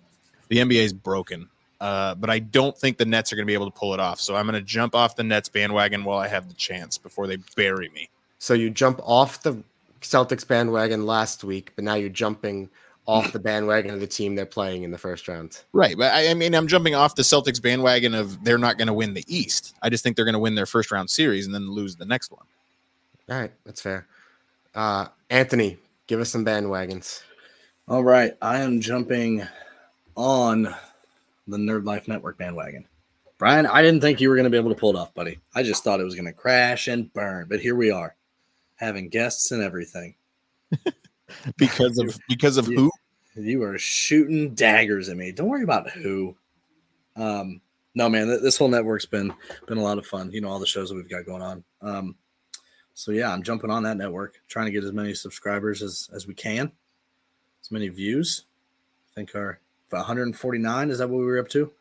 [0.48, 1.50] the NBA is broken.
[1.82, 4.00] Uh, but I don't think the Nets are going to be able to pull it
[4.00, 4.22] off.
[4.22, 7.28] So I'm going to jump off the Nets bandwagon while I have the chance before
[7.28, 8.10] they bury me.
[8.40, 9.62] So you jump off the
[10.04, 12.70] Celtics bandwagon last week, but now you're jumping
[13.06, 15.62] off the bandwagon of the team they're playing in the first round.
[15.74, 15.98] Right.
[15.98, 18.94] But I, I mean, I'm jumping off the Celtics bandwagon of they're not going to
[18.94, 19.76] win the East.
[19.82, 22.06] I just think they're going to win their first round series and then lose the
[22.06, 22.46] next one.
[23.30, 24.08] All right, that's fair.
[24.76, 25.78] Uh, Anthony,
[26.08, 27.22] give us some bandwagons.
[27.88, 29.46] All right, I am jumping
[30.16, 30.74] on
[31.48, 32.86] the Nerd Life Network bandwagon.
[33.38, 35.40] Brian, I didn't think you were going to be able to pull it off, buddy.
[35.54, 38.16] I just thought it was going to crash and burn, but here we are,
[38.84, 40.16] having guests and everything.
[41.58, 42.92] Because of because of who?
[43.36, 45.32] You are shooting daggers at me.
[45.32, 46.36] Don't worry about who.
[47.16, 47.62] Um,
[47.96, 49.34] no, man, th- this whole network's been
[49.68, 50.32] been a lot of fun.
[50.32, 51.64] You know all the shows that we've got going on.
[51.82, 52.16] Um,
[52.94, 56.28] so yeah, I'm jumping on that network, trying to get as many subscribers as as
[56.28, 56.72] we can,
[57.62, 58.44] as many views.
[59.12, 59.60] I think our
[59.90, 61.72] 149 is that what we were up to?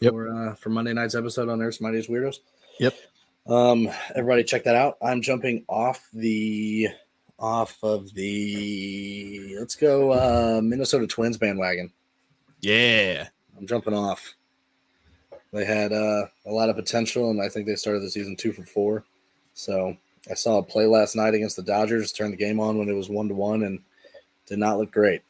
[0.00, 0.12] Yep.
[0.12, 2.36] For uh, for Monday night's episode on Earth's Mightiest Weirdos.
[2.78, 2.94] Yep.
[3.48, 4.98] Um, everybody check that out.
[5.02, 6.88] I'm jumping off the
[7.38, 11.92] off of the let's go uh Minnesota Twins bandwagon.
[12.60, 13.28] Yeah.
[13.56, 14.34] I'm jumping off.
[15.52, 18.52] They had uh, a lot of potential, and I think they started the season two
[18.52, 19.04] for four.
[19.54, 19.96] So
[20.30, 22.12] I saw a play last night against the Dodgers.
[22.12, 23.80] Turned the game on when it was one to one, and
[24.46, 25.22] did not look great.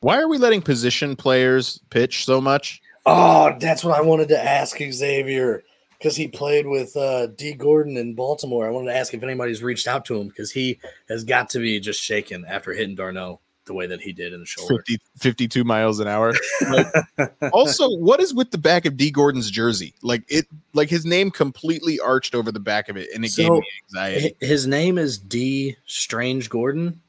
[0.00, 2.80] Why are we letting position players pitch so much?
[3.06, 5.62] Oh, that's what I wanted to ask Xavier
[6.04, 8.66] because he played with uh, Dee Gordon in Baltimore.
[8.66, 10.78] I wanted to ask if anybody's reached out to him because he
[11.08, 14.40] has got to be just shaken after hitting d'Arnaud the way that he did in
[14.40, 14.74] the shoulder.
[14.86, 16.34] 50, 52 miles an hour.
[16.68, 16.86] Like,
[17.54, 19.94] also, what is with the back of Dee Gordon's jersey?
[20.02, 23.50] Like it, like his name completely arched over the back of it, and it gave
[23.50, 24.36] me anxiety.
[24.42, 27.00] His name is Dee Strange Gordon.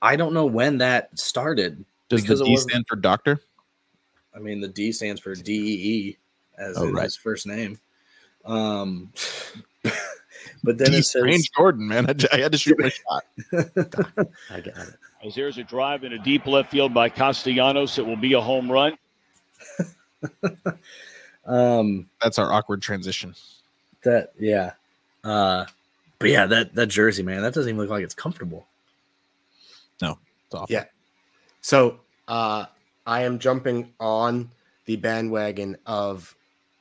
[0.00, 1.84] I don't know when that started.
[2.08, 3.42] Does the D stand for doctor?
[4.34, 6.16] I mean, the D stands for D E E
[6.56, 7.04] as Oh, in right.
[7.04, 7.78] his first name.
[8.48, 9.12] Um,
[10.64, 12.06] but then D it says Strange Gordon, man.
[12.32, 13.24] I had to shoot my shot.
[14.50, 14.94] I got it.
[15.24, 18.40] As there's a drive in a deep left field by Castellanos, it will be a
[18.40, 18.96] home run.
[21.46, 23.34] um, That's our awkward transition.
[24.04, 24.72] that yeah.
[25.24, 25.66] Uh,
[26.18, 28.66] but yeah, that that jersey, man, that doesn't even look like it's comfortable.
[30.00, 30.72] No, it's awful.
[30.72, 30.84] Yeah.
[31.60, 32.66] So uh,
[33.06, 34.50] I am jumping on
[34.86, 36.34] the bandwagon of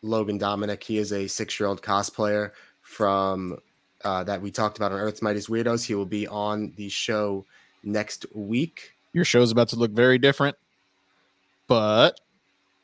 [0.08, 0.84] Logan Dominic.
[0.84, 2.52] He is a six-year-old cosplayer
[2.82, 3.58] from
[4.04, 5.86] uh, that we talked about on Earth's Mightiest Weirdos.
[5.86, 7.46] He will be on the show
[7.84, 8.94] next week.
[9.14, 10.56] Your show's about to look very different,
[11.68, 12.20] but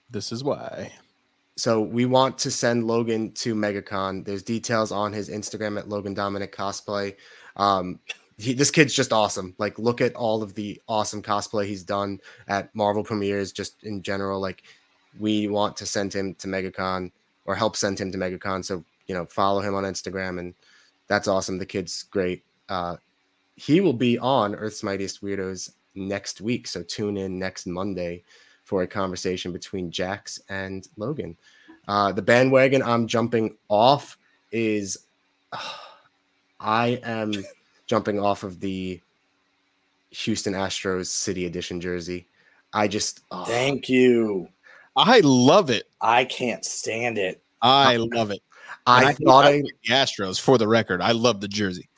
[0.09, 0.91] this is why.
[1.55, 4.26] So we want to send Logan to MegaCon.
[4.26, 7.15] There's details on his Instagram at Logan Dominic Cosplay.
[7.55, 7.99] Um,
[8.38, 9.53] he, this kid's just awesome.
[9.59, 14.01] Like, look at all of the awesome cosplay he's done at Marvel premieres, just in
[14.01, 14.39] general.
[14.39, 14.63] Like,
[15.20, 17.11] we want to send him to MegaCon
[17.45, 18.64] or help send him to MegaCon.
[18.64, 20.53] So you know, follow him on Instagram, and
[21.07, 21.57] that's awesome.
[21.57, 22.44] The kid's great.
[22.69, 22.98] Uh,
[23.56, 26.68] he will be on Earth's Mightiest Weirdos next week.
[26.68, 28.23] So tune in next Monday
[28.64, 31.38] for a conversation between Jax and Logan.
[31.88, 34.18] Uh, the bandwagon I'm jumping off
[34.52, 35.06] is
[36.60, 37.34] I am
[37.88, 39.02] jumping off of the
[40.11, 42.27] Houston Astros City Edition jersey.
[42.73, 44.48] I just oh, Thank you.
[44.95, 45.90] I love it.
[46.02, 47.41] I can't stand it.
[47.61, 48.41] I love it.
[48.86, 51.02] I, And thought I I, the Astros for the record.
[51.02, 51.90] I love the jersey.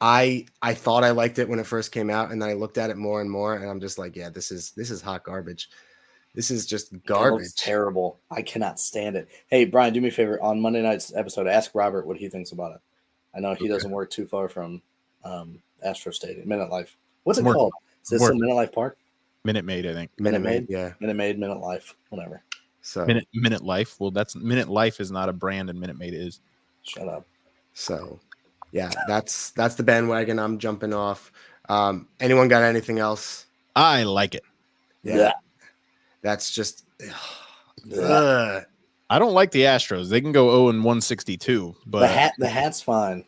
[0.00, 2.76] I I thought I liked it when it first came out, and then I looked
[2.76, 5.22] at it more and more, and I'm just like, yeah, this is this is hot
[5.22, 5.70] garbage.
[6.34, 7.54] This is just garbage.
[7.56, 8.18] terrible.
[8.30, 9.28] I cannot stand it.
[9.48, 10.42] Hey, Brian, do me a favor.
[10.42, 12.80] On Monday night's episode, ask Robert what he thinks about it.
[13.34, 13.68] I know he Okay.
[13.68, 14.82] doesn't work too far from
[15.24, 16.96] um, Astro Stadium, Minute Life.
[17.24, 17.72] What's it called?
[18.02, 18.96] Is this in Minute Life Park?
[19.44, 20.10] Minute Maid, I think.
[20.18, 20.92] Minute Minute Maid, yeah.
[21.00, 22.42] Minute Maid, Minute Life, whatever.
[22.80, 23.96] So Minute Minute Life.
[23.98, 26.40] Well, that's Minute Life is not a brand, and Minute Maid is.
[26.82, 27.26] Shut up.
[27.74, 28.20] So,
[28.72, 31.32] yeah, that's that's the bandwagon I'm jumping off.
[31.68, 33.46] Um, anyone got anything else?
[33.74, 34.42] I like it.
[35.02, 35.32] Yeah.
[36.22, 36.84] That's just.
[37.84, 37.98] Yeah.
[38.00, 38.64] Ugh.
[39.10, 40.08] I don't like the Astros.
[40.08, 43.24] They can go 0 and 162, but the hat, the hat's fine,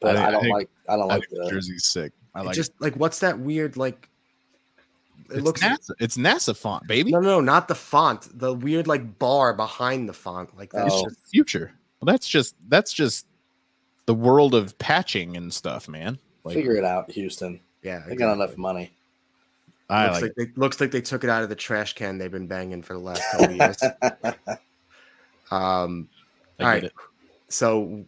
[0.00, 0.70] but I, I don't think- like.
[0.88, 1.50] I don't I like think the the.
[1.50, 2.12] jersey's sick.
[2.34, 4.08] I It like just like what's that weird like?
[5.30, 5.90] It It's looks NASA.
[5.98, 7.10] It's NASA font, baby.
[7.12, 8.28] no, no, not the font.
[8.38, 10.56] The weird like bar behind the font.
[10.56, 11.04] Like that's Oh.
[11.04, 11.72] just Future.
[12.00, 13.26] Well, that's just that's just
[14.06, 16.18] the world of patching and stuff, man.
[16.44, 17.58] Like Figure it out, Houston.
[17.82, 18.02] yeah.
[18.06, 18.92] They got enough money.
[19.88, 22.18] I looks like like they, looks like they took it out of the trash can
[22.18, 23.80] they've been banging for the last couple years.
[25.50, 26.08] Um,
[26.58, 26.84] I all get right.
[26.84, 26.92] it.
[27.48, 28.04] So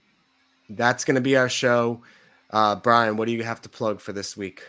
[0.71, 2.03] that's going to be our show.
[2.51, 4.63] Uh, Brian, what do you have to plug for this week?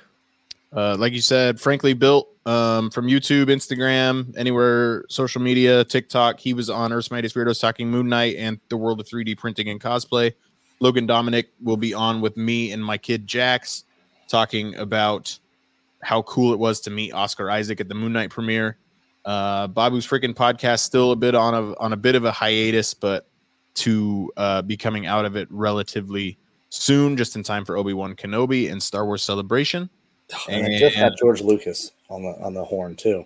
[0.76, 6.40] Uh, like you said, frankly built um, from YouTube, Instagram, anywhere, social media, TikTok.
[6.40, 9.70] He was on Earth's Mightiest Weirdos talking Moon Knight and the world of 3D printing
[9.70, 10.34] and cosplay.
[10.80, 13.84] Logan Dominic will be on with me and my kid Jax
[14.28, 15.38] talking about
[16.02, 18.78] how cool it was to meet Oscar Isaac at the Moon Knight premiere.
[19.26, 22.94] Uh, Babu's freaking podcast still a bit on a on a bit of a hiatus,
[22.94, 23.28] but
[23.76, 26.38] to uh, be coming out of it relatively
[26.70, 29.90] soon, just in time for Obi Wan Kenobi and Star Wars Celebration.
[30.48, 33.26] And they just had George Lucas on the on the horn too.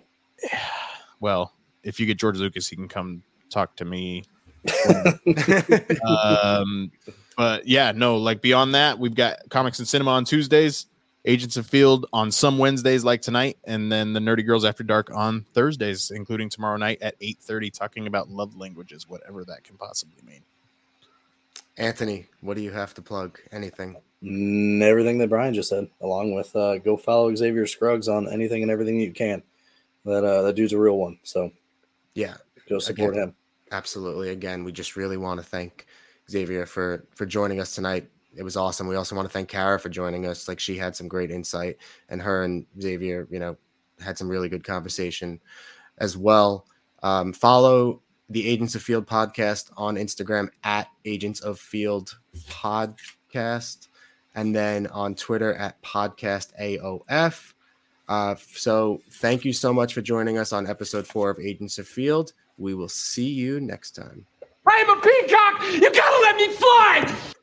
[1.20, 1.52] well,
[1.82, 4.24] if you get George Lucas, he can come talk to me.
[6.08, 6.90] um,
[7.36, 10.86] but yeah, no, like beyond that, we've got comics and cinema on Tuesdays,
[11.26, 15.10] Agents of Field on some Wednesdays, like tonight, and then the Nerdy Girls After Dark
[15.14, 19.76] on Thursdays, including tomorrow night at eight thirty, talking about love languages, whatever that can
[19.76, 20.40] possibly mean.
[21.76, 23.38] Anthony, what do you have to plug?
[23.52, 23.96] Anything?
[24.24, 28.70] Everything that Brian just said, along with uh, go follow Xavier Scruggs on anything and
[28.70, 29.42] everything you can.
[30.04, 31.18] That uh, that dude's a real one.
[31.22, 31.50] So
[32.14, 32.34] Yeah,
[32.68, 33.28] go support Again.
[33.28, 33.34] him.
[33.72, 34.30] absolutely.
[34.30, 35.86] Again, we just really want to thank
[36.30, 38.08] Xavier for for joining us tonight.
[38.36, 38.88] It was awesome.
[38.88, 40.48] We also want to thank Ciara for joining us.
[40.48, 41.76] Like she had some great insight,
[42.08, 43.56] and her and Xavier, you know,
[44.02, 45.40] had some really good conversation
[45.98, 46.66] as well.
[47.02, 52.18] Um, follow the Agents of Field podcast on Instagram at Agents of Field
[52.48, 53.88] Podcast,
[54.34, 57.52] and then on Twitter at Podcast AOF.
[58.08, 61.88] Uh, so thank you so much for joining us on episode four of Agents of
[61.88, 62.32] Field.
[62.58, 64.26] We will see you next time.
[64.66, 65.62] I'm a peacock!
[65.72, 67.33] You gotta let me fly!